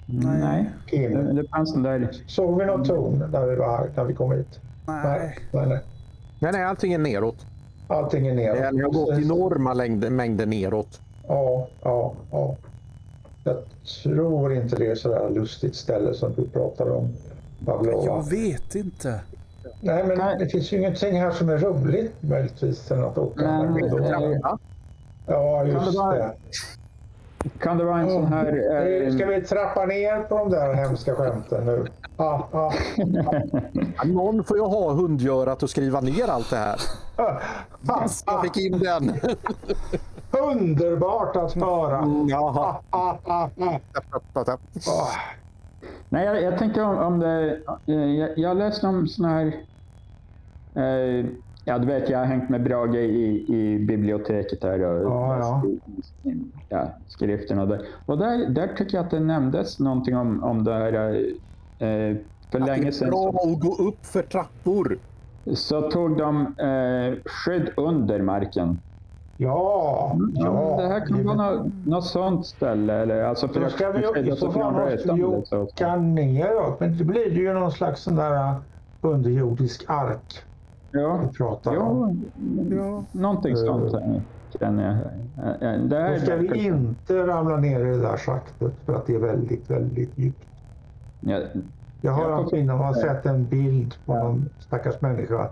[0.07, 1.35] Nej, det, In.
[1.35, 2.09] det fanns den där.
[2.27, 4.61] Såg vi något torn när vi var här, när vi kom hit?
[4.87, 5.03] Nej.
[5.05, 5.81] Nej, nej, nej.
[6.39, 7.47] Nej, nej, allting är neråt.
[7.91, 8.75] Allting är neråt.
[8.75, 11.01] Ni har gått enorma längd, mängder neråt.
[11.29, 12.57] Ja, ja, ja.
[13.45, 13.57] Jag
[14.03, 17.09] tror inte det är så där lustigt ställe som du pratar om.
[17.67, 18.07] Pavlova.
[18.07, 19.21] Jag vet inte.
[19.81, 20.37] Nej, men Nej.
[20.39, 24.33] det finns ju ingenting här som är roligt möjligtvis än att åka Men, den skidåkningen.
[24.33, 24.59] eh, Ja,
[25.27, 26.33] Ja, Kan just det.
[27.59, 28.47] Kan det vara en sån här...
[29.07, 31.85] Eh, Ska vi trappa ner på de där hemska skämten nu?
[32.21, 32.73] Ah, ah.
[34.05, 36.81] Någon får ju ha hundgörat och skriva ner allt det här.
[38.03, 39.13] Yes, jag fick in den.
[40.53, 42.05] Underbart att höra!
[42.29, 42.77] Jaha.
[42.91, 43.79] Ah, ah, ah.
[44.87, 45.09] Ah.
[46.09, 47.61] Nej, jag, jag tänkte om, om det...
[47.87, 49.47] eh, Jag, jag läste om sån här...
[50.75, 51.27] Eh,
[51.65, 55.63] ja, du vet, jag har hängt med Brage i, i biblioteket där och Ja, ja.
[56.69, 57.81] ja, skriften och det.
[58.07, 61.25] Och där, där tycker jag att det nämndes någonting om, om det här...
[61.81, 62.17] Eh,
[62.51, 64.99] för Det länge är sedan bra så, att gå upp för trappor.
[65.55, 68.79] så tog de eh, skydd under marken.
[69.37, 70.77] Ja, ja.
[70.81, 72.95] det här kan vara något, något sånt ställe.
[72.95, 76.81] Eller, alltså för Då att ska vi i så fall måste vi åka neråt.
[76.81, 78.57] Men det blir ju någon slags sån där uh,
[79.01, 80.43] underjordisk ark
[80.93, 82.23] Ja, vi pratar om.
[82.71, 83.05] ja, Ja.
[83.13, 84.01] någonting sånt eh,
[84.61, 84.97] känner jag.
[85.47, 88.95] Eh, eh, Det här Då ska vi inte ramla ner i det där schaktet för
[88.95, 90.47] att det är väldigt, väldigt djupt.
[91.21, 91.41] Ja,
[92.01, 95.49] Jag har Jag får- innan man sett en bild på någon stackars människa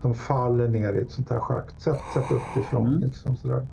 [0.00, 1.80] som faller ner i ett sånt här schakt.
[1.82, 3.00] Sett, sett uppifrån Mm.
[3.00, 3.66] liksom sådär.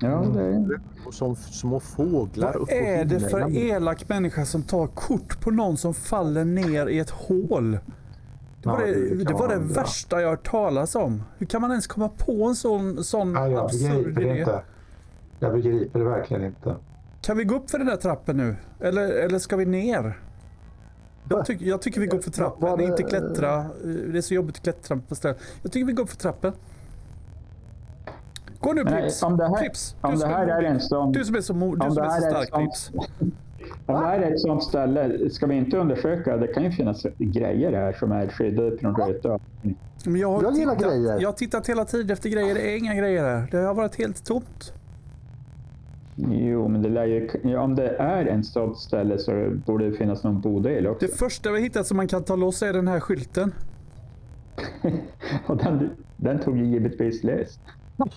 [0.00, 0.68] ja, det,
[1.06, 5.50] Och som små fåglar upp Vad är det för elak människa som tar kort på
[5.50, 7.70] någon som faller ner i ett hål?
[8.62, 11.22] Det var Ja, det, det det, var det värsta jag hört talas om.
[11.38, 14.38] Hur kan man ens komma på en sån, sån Ja, jag absurd idé?
[14.38, 14.62] inte.
[15.38, 16.74] Jag begriper det verkligen inte.
[17.22, 18.56] Kan vi gå upp för den där trappen nu?
[18.80, 20.18] Eller, eller ska vi ner?
[21.30, 23.64] Jag, tyck, jag tycker vi går för trappen, det- inte klättra.
[24.12, 25.36] Det är så jobbigt att klättra på ställen.
[25.62, 26.52] Jag tycker vi går för trappen.
[28.60, 29.22] Gå nu Men Prips!
[29.22, 29.96] om det här- Prips!
[30.00, 31.12] om Du det här är är en sån...
[31.12, 32.66] Du som är så, mo- du om som det är så här är stark en
[32.66, 32.90] Prips.
[33.86, 36.36] Om det här är ett sånt ställe, ska vi inte undersöka?
[36.36, 39.38] Det kan ju finnas grejer här som är skyddade från röta.
[40.04, 41.20] Men jag, har Jag gillar tittat, grejer.
[41.20, 42.54] jag har tittat hela tiden efter grejer.
[42.54, 43.48] Det är inga grejer här.
[43.50, 44.72] Det har varit helt tomt.
[46.16, 48.44] Jo, men det lär ju, ja, om det är en
[48.74, 51.06] ställe så borde det finnas någon bodel också.
[51.06, 53.54] Det första vi hittat som man kan ta loss är den här skylten.
[55.46, 57.58] Och den, den tog ju givetvis lös.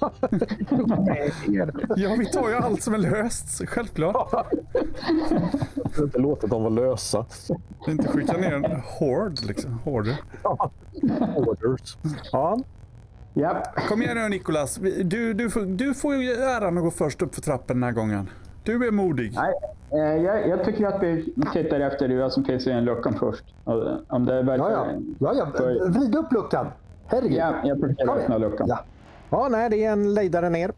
[1.97, 3.61] Ja, vi tar ju allt som är löst.
[3.67, 4.47] Självklart.
[5.95, 7.25] Jag inte låtit dem vara lösa.
[7.87, 9.79] Inte skicka ner en hord liksom.
[9.85, 10.17] Orders.
[12.31, 12.59] Ja,
[13.37, 14.75] Ja, Kom igen nu Nikolas.
[15.03, 17.91] Du, du, får, du får ju äran att gå först upp för trappen den här
[17.91, 18.29] gången.
[18.63, 19.33] Du är modig.
[19.35, 19.53] nej,
[19.91, 23.43] eh, jag, jag tycker att vi tittar efter vad som finns i den luckan först.
[23.63, 23.73] Och
[24.07, 24.71] Om det verkar...
[24.71, 24.87] Ja,
[25.19, 25.33] ja.
[25.33, 25.85] ja, ja.
[25.87, 26.67] Vrid upp luckan.
[27.05, 27.37] Herregud.
[27.37, 28.67] Ja, jag försöker öppna luckan.
[28.69, 28.79] Ja.
[29.29, 30.71] ja nej, det är en lejdare ner.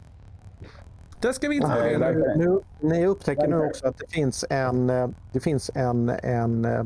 [1.20, 2.60] Det ska vi inte Nej, gå ner nu.
[2.80, 6.84] Ni upptäcker nu också att det finns en, eh, det finns en, en, eh,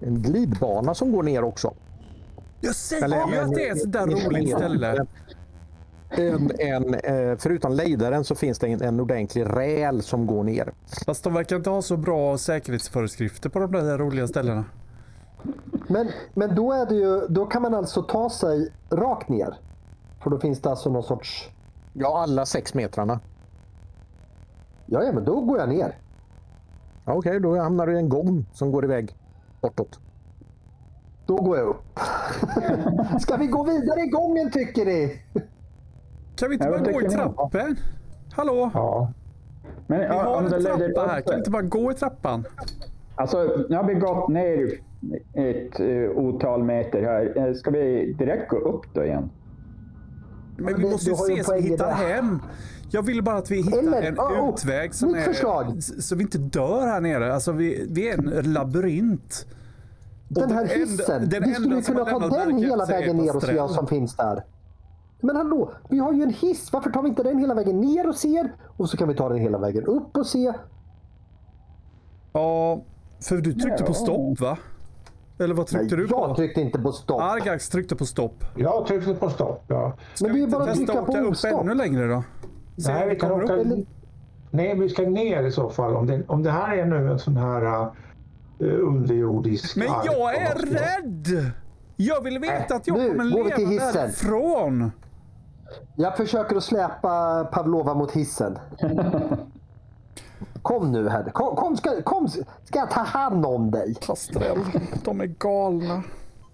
[0.00, 1.74] en glidbana som går ner också.
[2.60, 5.06] Jag säger Eller, ju men- att det är ett sådär roligt ställe.
[6.10, 10.72] En, en, eh, förutom lejdaren så finns det en, en ordentlig räl som går ner.
[11.06, 14.64] Fast de verkar inte ha så bra säkerhetsföreskrifter på de där roliga ställena.
[15.88, 19.54] Men, men då, är det ju, då kan man alltså ta sig rakt ner.
[20.22, 21.50] För då finns det alltså någon sorts...
[21.92, 23.20] Ja, alla sex metrarna.
[24.86, 25.98] Ja, ja men då går jag ner.
[27.04, 29.14] Ja, Okej, då hamnar du i en gång som går iväg
[29.60, 29.98] bortåt.
[31.30, 31.98] Då går jag upp.
[33.20, 35.20] Ska vi gå vidare i gången tycker ni?
[36.36, 37.76] Kan vi inte bara gå i trappen?
[38.32, 38.70] Hallå?
[38.74, 39.12] Ja.
[39.86, 41.20] Men Vi har om en trappa här.
[41.20, 42.44] Kan vi inte bara gå i trappan?
[43.14, 44.70] Alltså, nu har vi gått ner
[45.34, 47.48] ett uh, otal meter här.
[47.48, 49.30] Eh, Ska vi direkt gå upp då igen?
[50.56, 52.38] Men vi det- måste ju se så vi hittar hem.
[52.90, 56.00] Jag vill bara att vi hittar Eller- en oh, utväg som är...
[56.00, 57.34] Så vi inte dör här nere.
[57.34, 59.46] Alltså vi, vi är en labyrint.
[60.32, 61.28] Den här hissen.
[61.28, 64.44] den vi skulle kunna ta den hela vägen ner och se vad som finns där.
[65.20, 66.72] Men hallå, vi har ju en hiss.
[66.72, 68.52] Varför tar vi inte den hela vägen ner och ser?
[68.76, 70.52] Och så kan vi ta den hela vägen upp och se.
[72.32, 72.80] Ja,
[73.20, 74.58] för du tryckte på stopp va?
[75.38, 76.34] Eller vad tryckte du jag på?
[76.34, 77.20] tryckte inte på stopp.
[77.22, 78.44] Argax tryckte på stopp.
[78.56, 79.64] Jag tryckte på stopp.
[79.68, 79.92] Ja.
[80.14, 81.60] Ska Men vi inte bara att testa trycka på åka upp stopp.
[81.60, 82.22] ännu längre då?
[82.78, 83.54] Se Nej, vi kan åka...
[83.54, 83.66] upp.
[84.50, 85.96] Nej, vi ska ner i så fall.
[85.96, 87.92] Om det, om det här är nu en sån här uh,
[88.66, 89.76] underjordisk...
[89.76, 91.52] Men jag är rädd!
[91.96, 94.02] Jag vill veta att jag nu kommer går vi till leva hissen.
[94.02, 94.92] därifrån.
[95.96, 98.58] Jag försöker att släpa Pavlova mot hissen.
[100.62, 101.30] Kom nu här.
[101.30, 103.94] Kom, kom, ska, kom, ska jag ta hand om dig?
[104.06, 104.58] Pastrell,
[105.04, 106.02] de är galna.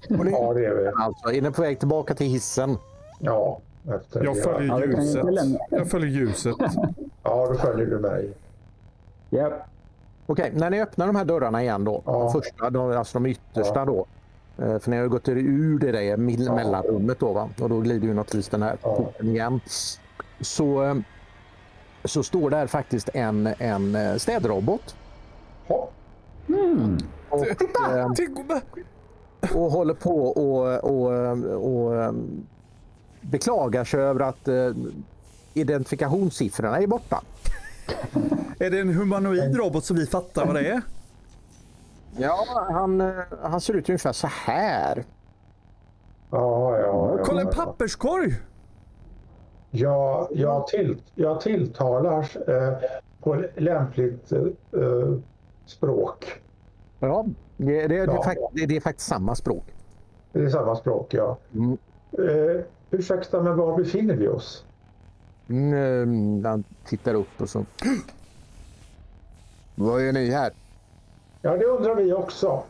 [0.08, 0.90] Ja, det är vi.
[0.96, 2.76] Alltså, är ni på väg tillbaka till hissen?
[3.18, 5.60] Ja, efter Jag följer ljuset.
[5.70, 6.56] Jag följer ljuset.
[7.22, 8.32] Ja, då följer du mig.
[9.30, 9.50] Ja.
[10.26, 12.12] Okej, när ni öppnar de här dörrarna igen då, Ja.
[12.12, 13.84] de första, de, alltså de yttersta Ja.
[13.84, 14.06] då.
[14.64, 17.48] Eh, För ni har ju gått ur det där mellanrummet då va?
[17.60, 18.96] och då glider ju naturligtvis den här Ja.
[18.96, 19.60] porten igen.
[20.40, 20.94] Så, eh,
[22.04, 24.96] så står där faktiskt en, en eh, städrobot
[25.66, 25.92] Hopp.
[27.30, 28.06] och, eh, Titta!
[29.54, 31.12] och håller på och, och,
[31.54, 32.14] och, och
[33.20, 34.48] beklagar sig över att
[35.54, 37.22] identifikationssiffrorna är borta.
[38.58, 40.82] Är det en humanoid robot så vi fattar vad det är?
[42.18, 45.04] Ja, han, eh, han ser ut ungefär så här.
[46.30, 47.24] Ja, ja, ja.
[47.24, 48.34] Kolla en papperskorg!
[49.70, 52.18] Jag, jag, till, jag tilltalar
[52.48, 52.78] eh,
[53.22, 54.42] på lämpligt eh,
[55.66, 56.42] språk.
[57.00, 57.26] Ja,
[57.56, 58.22] det, det, det, är, Ja.
[58.22, 59.64] fakt, det, det är faktiskt samma språk.
[60.32, 61.38] Det är samma språk, ja.
[61.54, 61.78] Mm.
[62.12, 64.66] Eh, ursäkta, men var befinner vi oss?
[65.48, 67.64] Mm, han tittar upp och så...
[69.74, 70.52] Vad gör ni här?
[71.42, 72.62] Ja, det undrar vi också.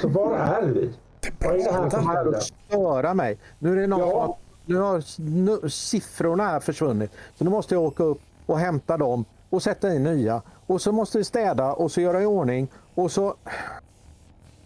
[0.00, 0.92] Så var är vi?
[1.40, 3.38] Vad är det här för och störa mig.
[3.58, 4.38] Nu är det någon Ja.
[4.66, 7.10] nu har nu, siffrorna här försvunnit.
[7.34, 10.42] Så nu måste jag åka upp och hämta dem och sätta in nya.
[10.66, 12.68] Och så måste vi städa och så göra i ordning.
[12.94, 13.34] Och så...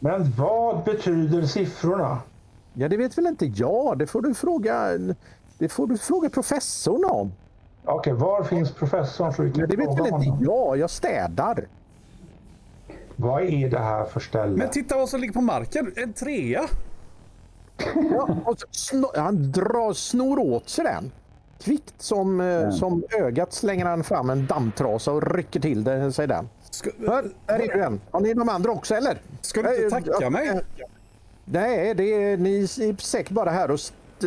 [0.01, 2.19] Men vad betyder siffrorna?
[2.75, 3.99] Ja, det vet väl inte jag.
[3.99, 4.91] Det får du fråga,
[5.59, 7.33] det får du fråga professorn om.
[7.85, 9.33] Okej, var finns professorn?
[9.35, 10.79] Så Ja, det vet väl inte jag.
[10.79, 11.67] Jag städar.
[13.17, 14.57] Vad är det här för ställe?
[14.57, 15.93] Men titta vad som ligger på marken.
[15.97, 16.63] En trea.
[17.95, 18.29] Ja,
[19.15, 21.13] han drar, snor åt sig den.
[21.63, 26.27] Kvickt som, eh, som ögat slänger han fram en dammtrasa och rycker till det, sig
[26.27, 26.49] den.
[26.71, 28.01] Ska, Hör, där är du en.
[28.11, 29.21] Har ni de andra också eller?
[29.41, 30.49] ska du inte Nej, tacka mig?
[30.49, 30.57] eh,
[31.45, 33.81] Nej, det är, ni är säkert bara här och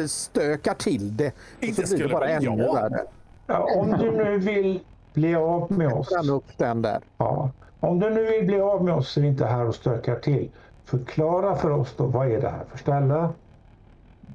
[0.07, 1.33] stökar till det.
[1.57, 2.73] Och Inte så blir det bara ännu jag?
[2.73, 3.03] värre.
[3.47, 4.79] Ja, om du nu vill
[5.13, 6.09] bli av med oss.
[6.09, 7.01] Bränn upp den där.
[7.17, 7.51] Ja.
[7.79, 10.15] Om du nu vill bli av med oss så är vi inte här och stökar
[10.15, 10.49] till.
[10.85, 13.29] Förklara för oss då, vad är det här för ställe?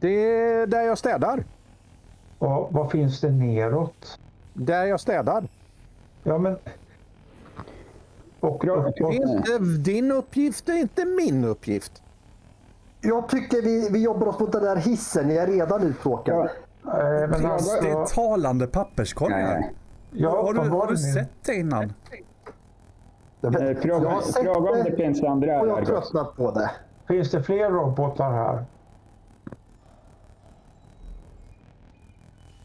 [0.00, 1.44] Det är där jag städar.
[2.38, 4.18] Och vad finns det neråt?
[4.52, 5.48] Där jag städar.
[6.22, 6.56] Ja, men...
[8.40, 12.02] Och, och, och, Det är inte din uppgift, det är inte min uppgift.
[13.08, 15.30] Jag tycker vi, vi jobbar oss mot den där hissen.
[15.30, 16.36] Jag är redan uttråkad.
[16.40, 16.48] eh,
[17.28, 19.38] men alltså, Det är talande papperskorgar.
[19.60, 19.72] Nej.
[20.12, 21.92] ja, Har du, har du sett det innan?
[22.10, 22.16] Ja,
[23.42, 25.82] Eh, men jag Fråga, har sett fråga om det det finns andra och jag har
[25.84, 26.70] tröttnat på det.
[27.08, 28.64] Finns det fler robotar här?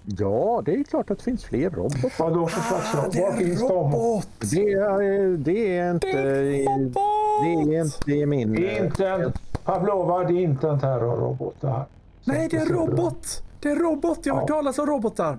[0.05, 2.11] Ja, det är klart att det finns fler robotar.
[2.23, 3.13] Vad då för slags Ah, robot?
[3.13, 3.73] det Var är finns en de?
[3.75, 4.27] robot!
[4.51, 6.07] Det är, det är inte...
[6.07, 6.95] Det är robot!
[8.05, 8.57] Det är inte min...
[8.85, 9.33] Inte en...
[9.65, 11.85] Pavlova, det är inte en terrorrobot det här.
[12.25, 13.43] Nej, det är en robot!
[13.59, 14.25] Det är en robot!
[14.25, 14.55] Jag har hört Ja.
[14.55, 15.37] talas om robotar.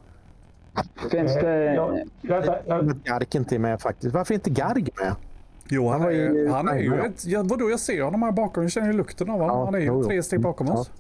[1.10, 1.74] Finns det...
[1.74, 4.14] Ja, vänta, jag, Att Garg inte är med faktiskt.
[4.14, 5.14] Varför är inte Garg med?
[5.68, 7.06] Jo, han var är, ju- han är ju Ja.
[7.06, 7.26] ett...
[7.26, 8.62] Ja, vadå, jag ser honom här bakom.
[8.62, 9.58] Jag känner ju lukten av honom.
[9.58, 10.72] Ja, han är ju tre steg bakom Ja.
[10.74, 10.90] oss.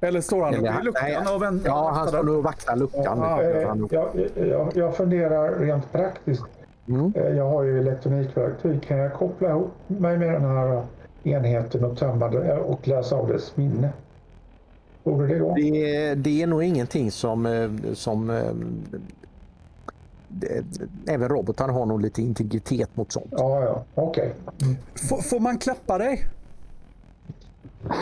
[0.00, 1.68] Eller står han uppe i han- luckan nej, och vänder?
[1.70, 3.02] Ja, han står nog och vaktar luckan.
[3.04, 4.08] Ja, Det gör eh, han jag,
[4.48, 6.42] jag, jag funderar rent praktiskt.
[6.88, 7.12] Mm.
[7.16, 8.82] Eh, Jag har ju elektronikverktyg.
[8.82, 10.82] Kan jag koppla ihop mig med den här
[11.24, 13.92] enheten och tömma det och läsa av dess minne?
[15.04, 15.54] Borde det gå?
[15.54, 17.46] Det, är- det är nog ingenting som...
[17.46, 18.42] eh, som eh,
[20.28, 20.64] det,
[21.06, 23.26] även robotar har nog lite integritet mot sånt.
[23.30, 24.34] Ja, ja, okej.
[25.08, 26.24] Får, får man klappa dig?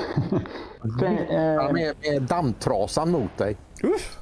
[1.01, 3.57] Fin, eh, Ja, med, med dammtrasan mot dig.
[3.83, 4.19] Uff.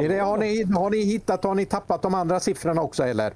[0.00, 3.32] Det, har, ni, har ni hittat, har ni tappat de andra siffrorna också eller?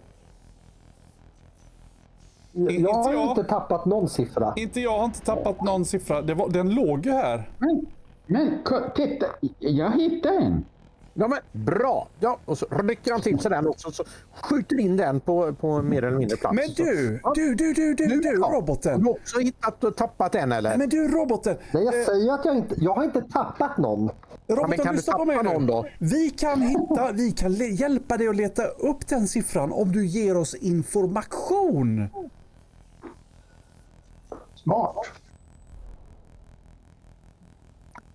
[2.55, 3.29] Jag har Inte jag.
[3.31, 4.53] inte tappat någon siffra.
[4.57, 6.23] Inte jag har inte tappat någon siffra.
[6.23, 7.49] Det var, den låg ju här.
[7.59, 7.87] men,
[8.27, 8.59] men
[8.97, 9.27] titta,
[9.59, 10.65] jag hittade en.
[11.17, 12.09] Ja men bra!
[12.21, 14.05] Ja, och så rycker han till sig den också så
[14.43, 16.55] skjuter in den på, på mer eller mindre plats.
[16.57, 18.47] Men du, du, du, du, du, du, Ja.
[18.47, 19.01] Har roboten.
[19.05, 20.77] du också hittat och tappat en eller?
[20.77, 21.57] Men du, roboten.
[21.73, 22.75] Nej, jag Eh, säger att jag inte...
[22.79, 24.11] Jag har inte tappat någon.
[24.49, 25.55] Roboten, men kan du lyssna på mig tappa nu.
[25.55, 25.87] någon då?
[25.99, 30.37] Vi kan hitta, vi kan hjälpa dig att leta upp den siffran om du ger
[30.37, 32.09] oss information.
[34.65, 34.97] Smart.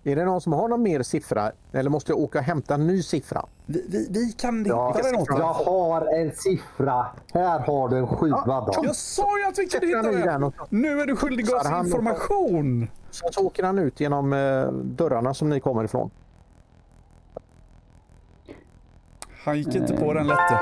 [0.04, 2.86] Är det någon som har någon mer siffra eller måste jag åka och hämta en
[2.86, 3.46] ny siffra?
[3.66, 5.28] Vi, vi, vi kan ja, hitta något.
[5.28, 7.06] Jag har en siffra.
[7.34, 8.42] Här har du en sjua.
[8.46, 10.52] Ja, jag sa ju att vi kunde hitta den.
[10.68, 12.88] Nu är du skyldig oss information.
[13.10, 16.10] Så, så åker han ut genom eh, dörrarna som ni kommer ifrån.
[19.44, 20.60] Han gick inte på den lätte.